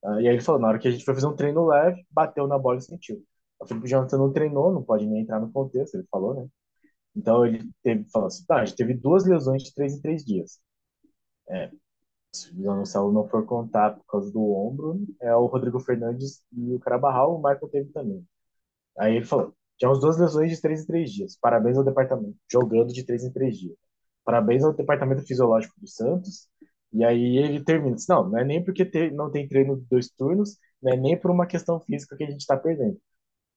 uh, 0.03 0.19
e 0.21 0.27
aí 0.27 0.35
ele 0.35 0.41
falou, 0.41 0.61
na 0.61 0.67
hora 0.69 0.79
que 0.79 0.87
a 0.87 0.91
gente 0.91 1.05
foi 1.05 1.13
fazer 1.13 1.27
um 1.27 1.35
treino 1.35 1.65
leve, 1.65 2.05
bateu 2.11 2.47
na 2.47 2.57
bola 2.57 2.79
e 2.79 2.81
sentiu. 2.81 3.23
O 3.59 3.65
Felipe 3.67 3.87
Jonathan 3.87 4.17
não 4.17 4.33
treinou, 4.33 4.71
não 4.73 4.83
pode 4.83 5.05
nem 5.05 5.21
entrar 5.23 5.39
no 5.39 5.51
contexto, 5.51 5.95
ele 5.95 6.07
falou, 6.11 6.33
né? 6.35 6.47
Então 7.15 7.45
ele 7.45 7.69
teve, 7.83 8.05
falou 8.11 8.27
assim, 8.27 8.45
tá, 8.45 8.57
a 8.61 8.65
gente 8.65 8.77
teve 8.77 8.93
duas 8.93 9.25
lesões 9.25 9.63
de 9.63 9.73
três 9.73 9.93
em 9.95 10.01
três 10.01 10.23
dias. 10.25 10.59
É, 11.49 11.71
se 12.31 12.51
o 12.51 12.63
Gonçalo 12.63 13.11
não 13.11 13.27
for 13.27 13.45
contar 13.45 13.91
por 13.91 14.05
causa 14.05 14.31
do 14.31 14.41
ombro, 14.53 14.99
é 15.21 15.35
o 15.35 15.47
Rodrigo 15.47 15.79
Fernandes 15.79 16.41
e 16.53 16.73
o 16.75 16.79
Carabarral, 16.79 17.35
o 17.35 17.37
Michael 17.37 17.69
teve 17.71 17.91
também. 17.91 18.25
Aí 18.97 19.15
ele 19.17 19.25
falou, 19.25 19.53
tínhamos 19.77 19.99
duas 19.99 20.17
lesões 20.19 20.51
de 20.51 20.61
três 20.61 20.83
em 20.83 20.87
três 20.87 21.11
dias. 21.11 21.37
Parabéns 21.41 21.77
ao 21.77 21.83
departamento, 21.83 22.37
jogando 22.51 22.93
de 22.93 23.03
três 23.05 23.23
em 23.23 23.31
três 23.31 23.57
dias. 23.57 23.77
Parabéns 24.23 24.63
ao 24.63 24.73
departamento 24.73 25.23
fisiológico 25.25 25.79
do 25.79 25.87
Santos. 25.87 26.47
E 26.93 27.03
aí 27.03 27.37
ele 27.37 27.63
termina, 27.63 27.95
disse, 27.95 28.09
não, 28.09 28.29
não 28.29 28.39
é 28.39 28.43
nem 28.45 28.63
porque 28.63 29.11
não 29.11 29.31
tem 29.31 29.47
treino 29.47 29.77
de 29.77 29.85
dois 29.89 30.09
turnos, 30.09 30.57
não 30.81 30.91
é 30.93 30.97
nem 30.97 31.17
por 31.17 31.31
uma 31.31 31.45
questão 31.47 31.79
física 31.79 32.15
que 32.17 32.23
a 32.23 32.29
gente 32.29 32.41
está 32.41 32.57
perdendo. 32.57 32.99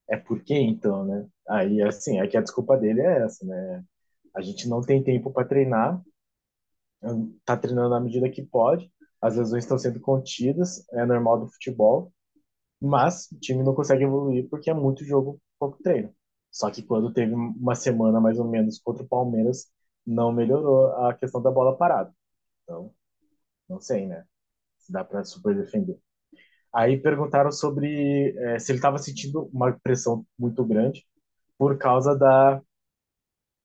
É 0.09 0.17
por 0.17 0.43
quê, 0.43 0.55
então, 0.57 1.05
né? 1.05 1.27
Aí, 1.49 1.83
assim, 1.83 2.21
é 2.21 2.27
que 2.27 2.37
a 2.37 2.43
desculpa 2.43 2.77
dele 2.77 3.01
é 3.01 3.23
essa, 3.25 3.45
né? 3.47 3.85
A 4.35 4.41
gente 4.43 4.69
não 4.69 4.81
tem 4.83 5.03
tempo 5.03 5.31
para 5.33 5.47
treinar, 5.49 6.01
tá 7.45 7.57
treinando 7.57 7.91
na 7.91 8.01
medida 8.01 8.31
que 8.31 8.43
pode, 8.43 8.91
as 9.21 9.37
lesões 9.37 9.65
estão 9.65 9.79
sendo 9.79 10.01
contidas, 10.01 10.85
é 10.93 11.05
normal 11.07 11.41
do 11.41 11.49
futebol, 11.49 12.13
mas 12.81 13.31
o 13.33 13.39
time 13.41 13.63
não 13.65 13.75
consegue 13.75 14.05
evoluir 14.05 14.49
porque 14.51 14.71
é 14.71 14.75
muito 14.75 15.05
jogo, 15.05 15.41
pouco 15.59 15.83
treino. 15.83 16.15
Só 16.51 16.71
que 16.71 16.83
quando 16.83 17.13
teve 17.13 17.35
uma 17.35 17.75
semana 17.75 18.21
mais 18.21 18.39
ou 18.39 18.49
menos 18.49 18.79
contra 18.79 19.05
o 19.05 19.09
Palmeiras, 19.09 19.67
não 20.07 20.33
melhorou 20.33 20.89
a 21.07 21.15
questão 21.15 21.41
da 21.43 21.51
bola 21.51 21.77
parada. 21.77 22.13
Então, 22.65 22.93
não 23.69 23.81
sei, 23.81 24.07
né? 24.07 24.25
Se 24.79 24.93
dá 24.93 25.05
para 25.05 25.25
super 25.25 25.57
defender. 25.57 25.99
Aí 26.75 27.01
perguntaram 27.01 27.53
sobre 27.53 28.35
é, 28.39 28.59
se 28.59 28.73
ele 28.73 28.79
estava 28.79 28.99
sentindo 28.99 29.49
uma 29.53 29.73
pressão 29.83 30.27
muito 30.39 30.65
grande 30.65 31.07
por 31.59 31.79
causa 31.79 32.17
da 32.17 32.63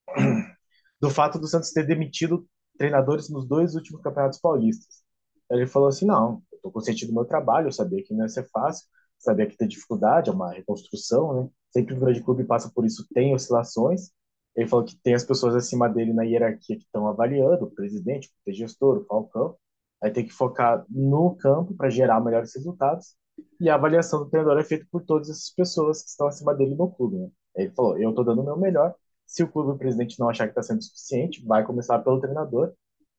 do 1.02 1.10
fato 1.10 1.40
do 1.40 1.48
Santos 1.48 1.72
ter 1.72 1.86
demitido 1.86 2.48
treinadores 2.78 3.30
nos 3.30 3.46
dois 3.48 3.76
últimos 3.76 4.02
campeonatos 4.02 4.40
paulistas. 4.40 5.04
Ele 5.52 5.68
falou 5.68 5.90
assim: 5.90 6.06
não, 6.06 6.42
eu 6.52 6.58
estou 6.58 6.72
consciente 6.72 7.06
do 7.06 7.14
meu 7.14 7.26
trabalho, 7.26 7.68
eu 7.68 7.72
sabia 7.72 8.04
que 8.04 8.14
não 8.14 8.24
ia 8.24 8.30
ser 8.30 8.48
fácil, 8.50 8.88
sabia 9.18 9.48
que 9.48 9.58
tem 9.58 9.68
dificuldade, 9.68 10.30
é 10.30 10.34
uma 10.34 10.52
reconstrução, 10.54 11.44
né? 11.44 11.50
Sempre 11.72 11.96
um 11.96 12.00
grande 12.00 12.22
clube 12.24 12.44
passa 12.46 12.72
por 12.74 12.86
isso, 12.86 13.06
tem 13.14 13.34
oscilações. 13.34 14.12
Ele 14.56 14.68
falou 14.68 14.86
que 14.86 14.98
tem 15.04 15.14
as 15.14 15.24
pessoas 15.24 15.56
acima 15.56 15.88
dele 15.88 16.14
na 16.14 16.24
hierarquia 16.24 16.78
que 16.78 16.84
estão 16.84 17.08
avaliando, 17.08 17.66
o 17.66 17.72
presidente, 17.72 18.32
o 18.48 18.52
gestor, 18.52 18.98
o 18.98 19.06
Falcão, 19.06 19.56
Aí 20.02 20.12
tem 20.12 20.26
que 20.26 20.34
focar 20.34 20.86
no 20.90 21.36
campo 21.36 21.74
para 21.76 21.90
gerar 21.90 22.20
melhores 22.22 22.54
resultados. 22.56 23.16
E 23.60 23.70
a 23.70 23.76
avaliação 23.76 24.20
do 24.20 24.30
treinador 24.30 24.60
é 24.60 24.64
feita 24.64 24.86
por 24.92 25.04
todas 25.04 25.30
essas 25.30 25.50
pessoas 25.52 26.02
que 26.04 26.10
estão 26.10 26.28
acima 26.28 26.54
dele 26.54 26.76
no 26.76 26.92
clube. 26.92 27.18
Né? 27.18 27.30
Ele 27.56 27.72
falou: 27.72 27.98
eu 27.98 28.10
estou 28.10 28.24
dando 28.24 28.42
o 28.42 28.46
meu 28.46 28.58
melhor. 28.58 28.96
Se 29.28 29.44
o 29.44 29.50
clube 29.52 29.72
o 29.74 29.78
presidente 29.80 30.20
não 30.20 30.30
achar 30.30 30.46
que 30.48 30.52
está 30.52 30.64
sendo 30.64 30.84
suficiente, 30.84 31.46
vai 31.46 31.66
começar 31.66 32.00
pelo 32.00 32.22
treinador. 32.22 32.74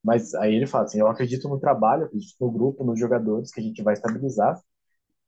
Mas 0.04 0.34
aí 0.34 0.54
ele 0.54 0.66
fala 0.66 0.84
assim: 0.84 1.00
eu 1.00 1.08
acredito 1.08 1.48
no 1.48 1.60
trabalho, 1.60 2.06
acredito 2.06 2.36
no 2.40 2.50
grupo, 2.52 2.84
nos 2.84 2.98
jogadores 2.98 3.52
que 3.52 3.60
a 3.60 3.64
gente 3.64 3.82
vai 3.82 3.94
estabilizar. 3.94 4.60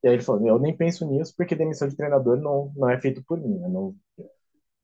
E 0.02 0.08
aí 0.08 0.14
ele 0.14 0.22
falou: 0.22 0.46
eu 0.46 0.58
nem 0.58 0.76
penso 0.76 1.06
nisso 1.08 1.34
porque 1.36 1.54
demissão 1.56 1.88
de 1.88 1.96
treinador 1.96 2.38
não, 2.40 2.72
não 2.76 2.90
é 2.90 3.00
feito 3.00 3.22
por 3.24 3.38
mim. 3.40 3.58
Né? 3.58 3.68
Não, 3.68 3.96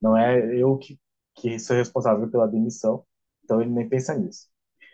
não 0.01 0.17
é 0.17 0.55
eu 0.55 0.77
que, 0.77 0.99
que 1.35 1.59
sou 1.59 1.75
responsável 1.75 2.29
pela 2.29 2.47
demissão. 2.47 3.05
Então 3.43 3.61
ele 3.61 3.71
nem 3.71 3.87
pensa 3.89 4.15
nisso. 4.17 4.47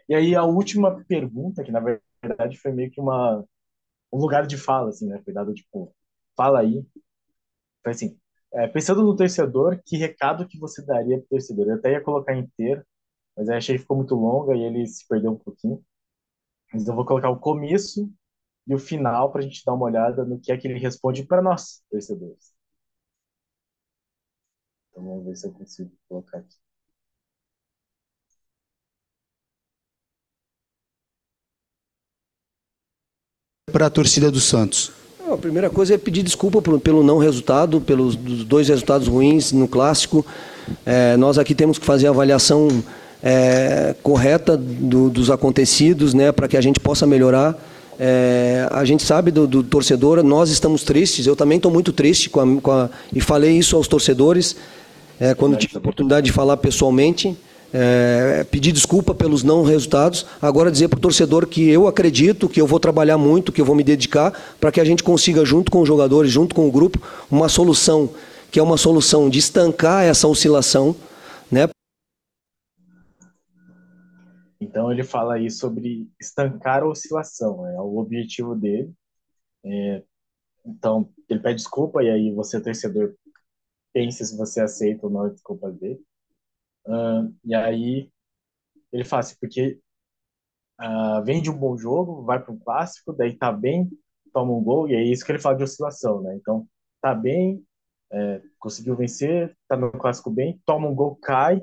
E 0.09 0.15
aí 0.15 0.35
a 0.35 0.43
última 0.45 1.03
pergunta, 1.05 1.63
que 1.63 1.71
na 1.71 1.81
verdade 1.81 2.59
foi 2.59 2.71
meio 2.73 2.91
que 2.91 3.01
uma 3.01 3.45
um 4.13 4.19
lugar 4.19 4.47
de 4.47 4.57
fala, 4.57 4.89
assim, 4.89 5.07
né? 5.07 5.21
Foi 5.23 5.33
dado 5.33 5.53
tipo, 5.53 5.93
fala 6.37 6.61
aí. 6.61 6.85
Foi 7.83 7.91
assim, 7.91 8.19
é, 8.53 8.67
pensando 8.67 9.03
no 9.03 9.15
torcedor, 9.15 9.81
que 9.85 9.97
recado 9.97 10.47
que 10.47 10.59
você 10.59 10.83
daria 10.85 11.17
pro 11.19 11.27
torcedor? 11.29 11.67
Eu 11.67 11.75
até 11.75 11.91
ia 11.91 12.01
colocar 12.01 12.35
inteiro, 12.35 12.83
mas 13.37 13.49
aí 13.49 13.57
achei 13.57 13.75
que 13.75 13.81
ficou 13.81 13.97
muito 13.97 14.15
longa 14.15 14.55
e 14.55 14.63
ele 14.63 14.85
se 14.87 15.07
perdeu 15.07 15.31
um 15.31 15.37
pouquinho. 15.37 15.83
Mas 16.73 16.87
eu 16.87 16.95
vou 16.95 17.05
colocar 17.05 17.29
o 17.29 17.39
começo 17.39 18.11
e 18.67 18.75
o 18.75 18.79
final 18.79 19.31
para 19.31 19.41
a 19.41 19.43
gente 19.43 19.63
dar 19.65 19.73
uma 19.73 19.85
olhada 19.85 20.25
no 20.25 20.39
que 20.39 20.51
é 20.51 20.57
que 20.57 20.67
ele 20.67 20.79
responde 20.79 21.25
para 21.25 21.41
nós, 21.41 21.83
torcedores. 21.89 22.53
Então 24.91 25.03
vamos 25.03 25.25
ver 25.25 25.35
se 25.35 25.47
eu 25.47 25.53
consigo 25.53 25.91
colocar 26.07 26.39
aqui. 26.39 26.57
para 33.73 33.87
a 33.87 33.89
torcida 33.89 34.29
do 34.29 34.39
Santos? 34.39 35.02
A 35.31 35.37
primeira 35.37 35.69
coisa 35.69 35.93
é 35.93 35.97
pedir 35.97 36.21
desculpa 36.21 36.61
pelo 36.61 37.01
não 37.01 37.17
resultado, 37.17 37.79
pelos 37.79 38.15
dois 38.15 38.67
resultados 38.67 39.07
ruins 39.07 39.53
no 39.53 39.69
clássico. 39.69 40.25
É, 40.85 41.15
nós 41.15 41.37
aqui 41.37 41.55
temos 41.55 41.79
que 41.79 41.85
fazer 41.85 42.07
a 42.07 42.09
avaliação 42.09 42.67
é, 43.23 43.95
correta 44.03 44.57
do, 44.57 45.09
dos 45.09 45.31
acontecidos, 45.31 46.13
né, 46.13 46.33
para 46.33 46.47
que 46.49 46.57
a 46.57 46.61
gente 46.61 46.77
possa 46.77 47.07
melhorar. 47.07 47.57
É, 47.97 48.67
a 48.69 48.83
gente 48.83 49.01
sabe 49.03 49.31
do, 49.31 49.47
do, 49.47 49.63
torcedor, 49.63 50.21
nós 50.23 50.49
estamos 50.49 50.83
tristes. 50.83 51.25
Eu 51.25 51.37
também 51.37 51.55
estou 51.55 51.71
muito 51.71 51.93
triste 51.93 52.29
com 52.29 52.41
a, 52.41 52.61
com 52.61 52.71
a, 52.71 52.89
e 53.13 53.21
falei 53.21 53.57
isso 53.57 53.77
aos 53.77 53.87
torcedores 53.87 54.57
é, 55.21 55.33
quando 55.33 55.55
tive 55.55 55.75
a 55.75 55.79
oportunidade 55.79 56.25
de 56.25 56.33
falar 56.33 56.57
pessoalmente 56.57 57.37
é, 57.73 58.43
pedir 58.43 58.71
desculpa 58.71 59.15
pelos 59.15 59.41
não 59.41 59.63
resultados, 59.63 60.25
agora 60.39 60.71
dizer 60.71 60.87
para 60.87 60.97
o 60.97 61.01
torcedor 61.01 61.47
que 61.47 61.67
eu 61.67 61.87
acredito, 61.87 62.47
que 62.47 62.61
eu 62.61 62.67
vou 62.67 62.79
trabalhar 62.79 63.17
muito, 63.17 63.51
que 63.51 63.59
eu 63.59 63.65
vou 63.65 63.75
me 63.75 63.83
dedicar 63.83 64.31
para 64.59 64.71
que 64.71 64.79
a 64.79 64.85
gente 64.85 65.03
consiga, 65.03 65.43
junto 65.43 65.71
com 65.71 65.81
os 65.81 65.87
jogadores, 65.87 66.31
junto 66.31 66.53
com 66.53 66.67
o 66.67 66.71
grupo, 66.71 67.01
uma 67.31 67.49
solução 67.49 68.11
que 68.53 68.59
é 68.59 68.63
uma 68.63 68.77
solução 68.77 69.31
de 69.31 69.39
estancar 69.39 70.03
essa 70.03 70.27
oscilação, 70.27 70.95
né? 71.51 71.67
Então 74.61 74.91
ele 74.91 75.03
fala 75.03 75.33
aí 75.33 75.49
sobre 75.49 76.07
estancar 76.21 76.83
a 76.83 76.87
oscilação, 76.87 77.65
é 77.67 77.81
o 77.81 77.97
objetivo 77.97 78.53
dele. 78.53 78.93
É, 79.65 80.03
então 80.63 81.09
ele 81.27 81.39
pede 81.39 81.55
desculpa 81.55 82.03
e 82.03 82.11
aí 82.11 82.31
você 82.31 82.61
torcedor 82.61 83.15
pense 83.91 84.23
se 84.23 84.37
você 84.37 84.61
aceita 84.61 85.07
ou 85.07 85.11
não 85.11 85.21
a 85.23 85.29
desculpa 85.29 85.71
dele. 85.71 85.99
E 87.43 87.55
aí 87.55 88.09
ele 88.91 89.03
fala 89.03 89.21
assim, 89.21 89.35
porque 89.39 89.79
uh, 90.79 91.23
vem 91.23 91.41
de 91.41 91.49
um 91.49 91.57
bom 91.57 91.77
jogo, 91.77 92.23
vai 92.23 92.41
para 92.41 92.53
um 92.53 92.59
clássico, 92.59 93.13
daí 93.13 93.35
tá 93.35 93.51
bem, 93.51 93.89
toma 94.33 94.53
um 94.53 94.63
gol, 94.63 94.89
e 94.89 94.95
é 94.95 95.03
isso 95.03 95.25
que 95.25 95.31
ele 95.31 95.39
fala 95.39 95.55
de 95.57 95.63
oscilação, 95.63 96.21
né? 96.21 96.35
Então, 96.35 96.67
tá 97.01 97.13
bem, 97.13 97.63
é, 98.11 98.41
conseguiu 98.59 98.95
vencer, 98.95 99.55
tá 99.67 99.75
no 99.77 99.91
clássico 99.91 100.29
bem, 100.29 100.61
toma 100.65 100.87
um 100.87 100.95
gol, 100.95 101.15
cai, 101.17 101.61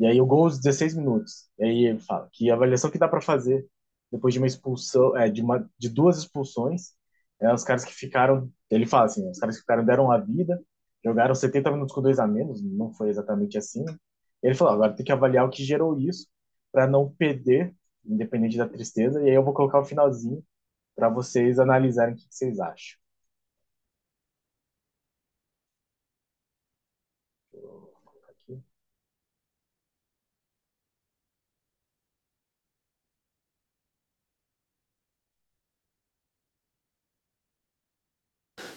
e 0.00 0.06
aí 0.06 0.20
o 0.20 0.26
gol 0.26 0.44
aos 0.44 0.58
16 0.60 0.94
minutos. 0.94 1.48
E 1.58 1.64
aí 1.64 1.86
ele 1.86 2.00
fala 2.00 2.28
que 2.32 2.50
a 2.50 2.54
avaliação 2.54 2.90
que 2.90 2.98
dá 2.98 3.08
para 3.08 3.20
fazer 3.20 3.66
depois 4.10 4.34
de 4.34 4.40
uma 4.40 4.46
expulsão, 4.46 5.16
é, 5.16 5.28
de, 5.30 5.42
uma, 5.42 5.68
de 5.78 5.88
duas 5.88 6.18
expulsões, 6.18 6.92
é, 7.40 7.52
os 7.52 7.64
caras 7.64 7.84
que 7.84 7.92
ficaram, 7.94 8.50
ele 8.70 8.86
fala 8.86 9.06
assim, 9.06 9.28
os 9.28 9.38
caras 9.38 9.56
que 9.56 9.62
ficaram 9.62 9.84
deram 9.84 10.10
a 10.10 10.18
vida, 10.18 10.62
jogaram 11.04 11.34
70 11.34 11.70
minutos 11.70 11.94
com 11.94 12.02
dois 12.02 12.18
a 12.18 12.26
menos, 12.26 12.62
não 12.62 12.92
foi 12.92 13.08
exatamente 13.10 13.58
assim, 13.58 13.84
ele 14.42 14.54
falou: 14.54 14.74
agora 14.74 14.94
tem 14.94 15.04
que 15.04 15.12
avaliar 15.12 15.44
o 15.46 15.50
que 15.50 15.64
gerou 15.64 15.98
isso 15.98 16.28
para 16.72 16.86
não 16.86 17.10
perder, 17.10 17.74
independente 18.04 18.56
da 18.58 18.68
tristeza. 18.68 19.22
E 19.22 19.30
aí 19.30 19.34
eu 19.34 19.44
vou 19.44 19.54
colocar 19.54 19.80
o 19.80 19.84
finalzinho 19.84 20.44
para 20.94 21.08
vocês 21.08 21.58
analisarem 21.58 22.14
o 22.14 22.16
que 22.16 22.26
vocês 22.30 22.60
acham. 22.60 22.98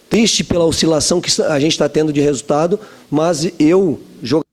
triste 0.09 0.43
pela 0.43 0.65
oscilação 0.65 1.21
que 1.21 1.29
a 1.43 1.59
gente 1.59 1.73
está 1.73 1.87
tendo 1.87 2.11
de 2.11 2.19
resultado, 2.19 2.79
mas 3.09 3.51
eu, 3.59 4.01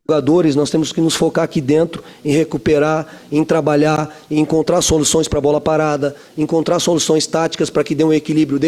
jogadores, 0.08 0.54
nós 0.54 0.70
temos 0.70 0.92
que 0.92 1.00
nos 1.00 1.16
focar 1.16 1.44
aqui 1.44 1.60
dentro 1.60 2.02
em 2.24 2.30
recuperar, 2.30 3.06
em 3.30 3.44
trabalhar, 3.44 4.16
em 4.30 4.38
encontrar 4.38 4.80
soluções 4.80 5.26
para 5.26 5.40
a 5.40 5.42
bola 5.42 5.60
parada, 5.60 6.14
encontrar 6.38 6.78
soluções 6.78 7.26
táticas 7.26 7.70
para 7.70 7.82
que 7.82 7.94
dê 7.94 8.04
um 8.04 8.12
equilíbrio 8.12 8.60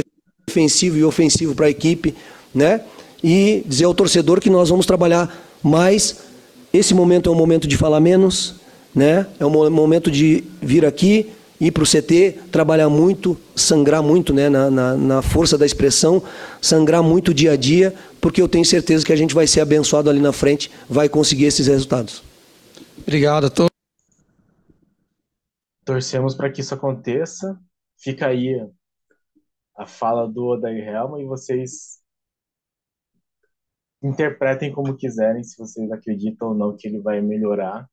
defensivo 0.48 0.96
e 0.96 1.05
ofensivo 1.05 1.55
para 1.55 1.66
a 1.66 1.70
equipe, 1.70 2.14
né? 2.53 2.81
E 3.22 3.62
dizer 3.66 3.85
ao 3.85 3.94
torcedor 3.94 4.40
que 4.40 4.51
nós 4.51 4.68
vamos 4.68 4.85
trabalhar 4.85 5.33
mais. 5.62 6.16
Esse 6.72 6.92
momento 6.92 7.31
é 7.31 7.33
um 7.33 7.37
momento 7.37 7.68
de 7.68 7.77
falar 7.77 8.01
menos, 8.01 8.57
né? 8.92 9.24
É 9.38 9.46
um 9.46 9.70
momento 9.70 10.11
de 10.11 10.42
vir 10.61 10.85
aqui, 10.85 11.31
ir 11.60 11.72
para 11.72 11.82
o 11.82 11.86
CT, 11.86 12.50
trabalhar 12.52 12.88
muito, 12.88 13.36
sangrar 13.54 14.02
muito 14.02 14.32
né, 14.32 14.48
na, 14.48 14.70
na, 14.70 14.96
na, 14.96 15.22
força 15.22 15.58
da 15.58 15.66
expressão, 15.66 16.22
sangrar 16.60 17.02
muito 17.02 17.34
dia 17.34 17.52
a 17.52 17.56
dia, 17.56 17.94
porque 18.20 18.40
eu 18.40 18.48
tenho 18.48 18.64
certeza 18.64 19.04
que 19.04 19.12
a 19.12 19.16
gente 19.16 19.34
vai 19.34 19.46
ser 19.46 19.60
abençoado 19.60 20.08
ali 20.08 20.20
na 20.20 20.32
frente, 20.32 20.70
vai 20.88 21.08
conseguir 21.08 21.44
esses 21.44 21.66
resultados. 21.66 22.22
Obrigado. 23.00 23.50
Tô... 23.50 23.66
Torcemos 25.84 26.34
para 26.34 26.50
que 26.50 26.60
isso 26.60 26.74
aconteça. 26.74 27.58
Fica 27.96 28.28
aí 28.28 28.54
a 29.76 29.86
fala 29.86 30.28
do 30.28 30.46
Odair 30.46 30.88
Helma 30.88 31.20
e 31.20 31.24
vocês 31.24 31.98
interpretem 34.02 34.70
como 34.70 34.96
quiserem, 34.96 35.42
se 35.42 35.56
vocês 35.58 35.90
acreditam 35.90 36.48
ou 36.48 36.54
não 36.54 36.76
que 36.76 36.86
ele 36.86 37.00
vai 37.00 37.20
melhorar 37.20 37.88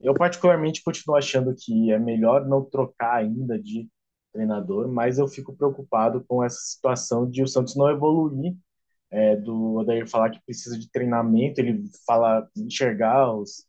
eu, 0.00 0.14
particularmente, 0.14 0.82
continuo 0.82 1.16
achando 1.16 1.54
que 1.56 1.90
é 1.92 1.98
melhor 1.98 2.46
não 2.46 2.64
trocar 2.64 3.16
ainda 3.16 3.58
de 3.58 3.88
treinador, 4.32 4.88
mas 4.88 5.18
eu 5.18 5.26
fico 5.28 5.56
preocupado 5.56 6.24
com 6.28 6.44
essa 6.44 6.58
situação 6.60 7.28
de 7.30 7.42
o 7.42 7.48
Santos 7.48 7.76
não 7.76 7.88
evoluir, 7.90 8.54
é, 9.10 9.36
do 9.36 9.76
Odair 9.76 10.08
falar 10.08 10.30
que 10.30 10.40
precisa 10.44 10.78
de 10.78 10.90
treinamento, 10.90 11.60
ele 11.60 11.84
fala 12.06 12.48
enxergar 12.56 13.34
os, 13.34 13.66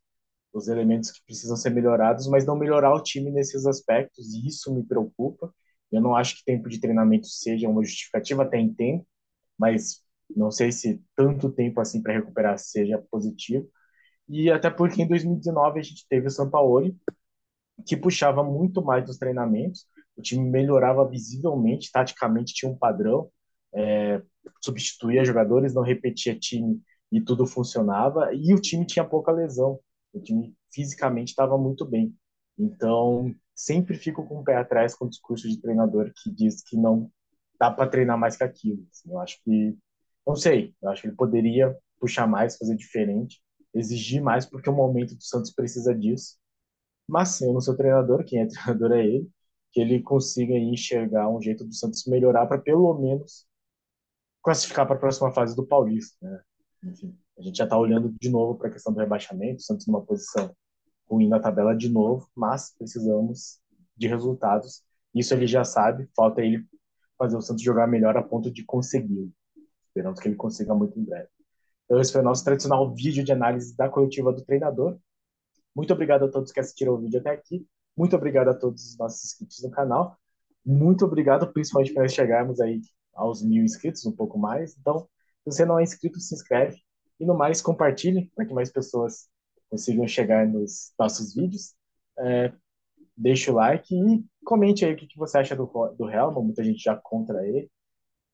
os 0.54 0.68
elementos 0.68 1.12
que 1.12 1.22
precisam 1.26 1.58
ser 1.58 1.70
melhorados, 1.72 2.28
mas 2.28 2.46
não 2.46 2.56
melhorar 2.58 2.94
o 2.96 3.04
time 3.04 3.32
nesses 3.32 3.66
aspectos, 3.66 4.34
e 4.34 4.48
isso 4.48 4.74
me 4.74 4.84
preocupa. 4.84 5.54
Eu 5.92 6.02
não 6.02 6.16
acho 6.16 6.38
que 6.38 6.44
tempo 6.46 6.70
de 6.70 6.80
treinamento 6.80 7.28
seja 7.28 7.70
uma 7.70 7.84
justificativa, 7.84 8.44
até 8.44 8.60
entendo, 8.60 9.06
mas 9.58 10.04
não 10.36 10.52
sei 10.52 10.72
se 10.72 11.02
tanto 11.16 11.52
tempo 11.52 11.80
assim 11.82 12.02
para 12.02 12.14
recuperar 12.14 12.58
seja 12.60 12.98
positivo. 13.12 13.70
E 14.30 14.52
até 14.52 14.70
porque 14.70 15.02
em 15.02 15.08
2019 15.08 15.80
a 15.80 15.84
gente 15.84 16.06
teve 16.10 16.28
o 16.28 16.32
Sampaoli, 16.32 16.96
que 17.86 17.96
puxava 17.96 18.44
muito 18.44 18.82
mais 18.84 19.06
dos 19.06 19.18
treinamentos, 19.18 19.86
o 20.16 20.22
time 20.22 20.50
melhorava 20.50 21.08
visivelmente, 21.08 21.92
taticamente 21.92 22.54
tinha 22.54 22.72
um 22.72 22.78
padrão, 22.78 23.30
é, 23.74 24.22
substituía 24.62 25.24
jogadores, 25.24 25.74
não 25.74 25.84
repetia 25.84 26.38
time 26.38 26.82
e 27.12 27.22
tudo 27.22 27.46
funcionava, 27.46 28.34
e 28.34 28.54
o 28.54 28.60
time 28.60 28.86
tinha 28.86 29.06
pouca 29.06 29.32
lesão, 29.32 29.80
o 30.14 30.20
time 30.20 30.56
fisicamente 30.74 31.30
estava 31.30 31.58
muito 31.58 31.86
bem. 31.86 32.14
Então, 32.58 33.34
sempre 33.56 33.96
fico 33.96 34.26
com 34.28 34.40
o 34.40 34.44
pé 34.44 34.56
atrás 34.58 34.96
com 34.96 35.06
o 35.06 35.10
discurso 35.10 35.48
de 35.48 35.62
treinador 35.62 36.12
que 36.16 36.32
diz 36.32 36.64
que 36.64 36.76
não 36.76 37.12
dá 37.60 37.72
para 37.72 37.90
treinar 37.90 38.18
mais 38.18 38.36
que 38.36 38.44
aquilo. 38.44 38.86
Assim, 38.92 39.12
eu 39.12 39.20
acho 39.20 39.40
que, 39.44 39.78
não 40.26 40.36
sei, 40.36 40.76
eu 40.82 40.90
acho 40.90 41.02
que 41.04 41.08
ele 41.10 41.16
poderia 41.16 41.76
puxar 42.00 42.28
mais, 42.28 42.58
fazer 42.58 42.76
diferente, 42.76 43.42
exigir 43.78 44.22
mais, 44.22 44.46
porque 44.46 44.70
o 44.70 44.76
momento 44.76 45.16
do 45.16 45.24
Santos 45.24 45.52
precisa 45.52 45.94
disso. 45.94 46.38
Mas 47.08 47.30
sim, 47.30 47.46
eu 47.46 47.54
não 47.54 47.62
sou 47.62 47.76
treinador, 47.76 48.24
quem 48.26 48.42
é 48.42 48.46
treinador 48.48 48.92
é 48.94 49.06
ele, 49.06 49.30
que 49.72 49.80
ele 49.82 50.02
consiga 50.02 50.54
enxergar 50.54 51.30
um 51.30 51.42
jeito 51.42 51.64
do 51.66 51.74
Santos 51.74 52.06
melhorar 52.06 52.46
para 52.48 52.58
pelo 52.58 52.94
menos 52.96 53.46
classificar 54.42 54.86
para 54.88 54.96
a 54.96 55.00
próxima 55.00 55.32
fase 55.32 55.56
do 55.56 55.66
Paulista. 55.66 56.18
Né? 56.22 56.42
Enfim, 56.86 57.18
a 57.38 57.42
gente 57.42 57.58
já 57.58 57.66
está 57.66 57.78
olhando 57.78 58.14
de 58.20 58.30
novo 58.30 58.58
para 58.58 58.70
a 58.70 58.72
questão 58.72 58.94
do 58.94 59.00
rebaixamento, 59.00 59.60
o 59.60 59.64
Santos 59.64 59.88
numa 59.88 60.02
posição 60.02 60.56
ruim 61.10 61.28
na 61.28 61.40
tabela 61.40 61.76
de 61.76 61.90
novo, 61.90 62.30
mas 62.36 62.74
precisamos 62.78 63.60
de 63.96 64.08
resultados. 64.08 64.84
Isso 65.14 65.34
ele 65.34 65.48
já 65.48 65.64
sabe, 65.64 66.10
falta 66.16 66.42
ele 66.42 66.66
fazer 67.18 67.36
o 67.36 67.42
Santos 67.42 67.64
jogar 67.64 67.88
melhor 67.88 68.16
a 68.16 68.24
ponto 68.24 68.52
de 68.52 68.64
conseguir. 68.64 69.32
Esperamos 69.88 70.20
que 70.20 70.28
ele 70.28 70.36
consiga 70.36 70.74
muito 70.74 71.00
em 71.00 71.04
breve. 71.04 71.30
Então, 71.88 72.02
esse 72.02 72.12
foi 72.12 72.22
o 72.22 72.24
nosso 72.24 72.44
tradicional 72.44 72.94
vídeo 72.94 73.24
de 73.24 73.32
análise 73.32 73.76
da 73.76 73.90
coletiva 73.90 74.34
do 74.34 74.44
treinador. 74.44 75.00
Muito 75.74 75.94
obrigado 75.94 76.26
a 76.26 76.28
todos 76.30 76.52
que 76.52 76.60
assistiram 76.60 76.94
o 76.94 76.98
vídeo 76.98 77.20
até 77.20 77.30
aqui. 77.32 77.66
Muito 77.96 78.16
obrigado 78.16 78.50
a 78.50 78.54
todos 78.54 78.92
os 78.92 78.98
nossos 78.98 79.24
inscritos 79.24 79.64
no 79.64 79.72
canal. 79.72 80.18
Muito 80.66 81.06
obrigado, 81.06 81.52
principalmente 81.54 81.94
para 81.94 82.08
chegarmos 82.10 82.60
aí 82.60 82.82
aos 83.14 83.42
mil 83.42 83.64
inscritos, 83.64 84.06
um 84.06 84.12
pouco 84.12 84.38
mais. 84.38 84.78
Então, 84.78 85.08
se 85.44 85.46
você 85.46 85.66
não 85.66 85.80
é 85.80 85.84
inscrito, 85.84 86.20
se 86.20 86.36
inscreve. 86.36 86.78
E 87.20 87.26
no 87.26 87.36
mais, 87.38 87.62
compartilhe 87.62 88.30
para 88.36 88.46
que 88.46 88.54
mais 88.54 88.70
pessoas 88.70 89.30
consigam 89.70 90.08
chegar 90.08 90.46
nos 90.46 90.94
nossos 91.00 91.34
vídeos. 91.34 91.74
É, 92.20 92.54
deixe 93.16 93.50
o 93.50 93.56
like 93.56 93.96
e 93.96 94.26
comente 94.44 94.86
aí 94.86 94.94
o 94.94 94.98
que, 94.98 95.18
você 95.18 95.38
acha 95.38 95.56
do, 95.56 95.66
do 95.98 96.10
Helma. 96.10 96.42
Muita 96.42 96.64
gente 96.64 96.84
já 96.84 96.96
contra 96.96 97.48
ele. 97.48 97.72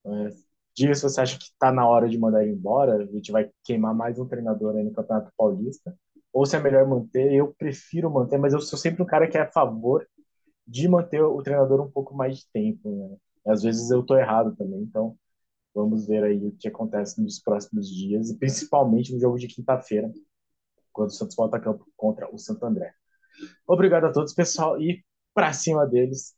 É, 0.06 0.30
Diga 0.76 0.96
se 0.96 1.04
você 1.04 1.22
acha 1.22 1.38
que 1.38 1.46
está 1.46 1.72
na 1.72 1.88
hora 1.88 2.10
de 2.10 2.18
mandar 2.18 2.44
ele 2.44 2.54
embora, 2.54 2.96
a 2.96 3.06
gente 3.06 3.32
vai 3.32 3.50
queimar 3.64 3.94
mais 3.94 4.18
um 4.18 4.28
treinador 4.28 4.76
aí 4.76 4.84
no 4.84 4.92
Campeonato 4.92 5.32
Paulista, 5.38 5.96
ou 6.32 6.46
se 6.46 6.56
é 6.56 6.60
melhor 6.60 6.88
manter. 6.88 7.32
Eu 7.32 7.54
prefiro 7.58 8.10
manter, 8.10 8.40
mas 8.40 8.54
eu 8.54 8.60
sou 8.60 8.78
sempre 8.78 9.04
um 9.04 9.06
cara 9.06 9.28
que 9.28 9.38
é 9.38 9.42
a 9.42 9.52
favor 9.52 10.08
de 10.68 10.88
manter 10.88 11.22
o 11.22 11.42
treinador 11.44 11.80
um 11.82 11.92
pouco 11.92 12.16
mais 12.16 12.40
de 12.40 12.52
tempo. 12.52 12.90
Né? 12.90 13.18
Às 13.54 13.62
vezes 13.62 13.92
eu 13.92 14.02
estou 14.02 14.18
errado 14.18 14.56
também, 14.56 14.82
então 14.82 15.16
vamos 15.76 16.08
ver 16.08 16.24
aí 16.24 16.46
o 16.48 16.52
que 16.52 16.68
acontece 16.68 17.22
nos 17.22 17.40
próximos 17.40 17.88
dias, 17.90 18.30
e 18.32 18.38
principalmente 18.38 19.14
no 19.14 19.20
jogo 19.20 19.38
de 19.38 19.48
quinta-feira, 19.48 20.12
quando 20.92 21.10
o 21.10 21.14
Santos 21.14 21.36
volta 21.36 21.58
a 21.58 21.60
campo 21.60 21.86
contra 21.96 22.34
o 22.34 22.38
Santo 22.38 22.66
André. 22.66 22.94
Obrigado 23.68 24.06
a 24.06 24.12
todos, 24.12 24.34
pessoal, 24.34 24.80
e 24.82 25.04
para 25.34 25.54
cima 25.54 25.86
deles, 25.86 26.36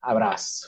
abraço. 0.00 0.62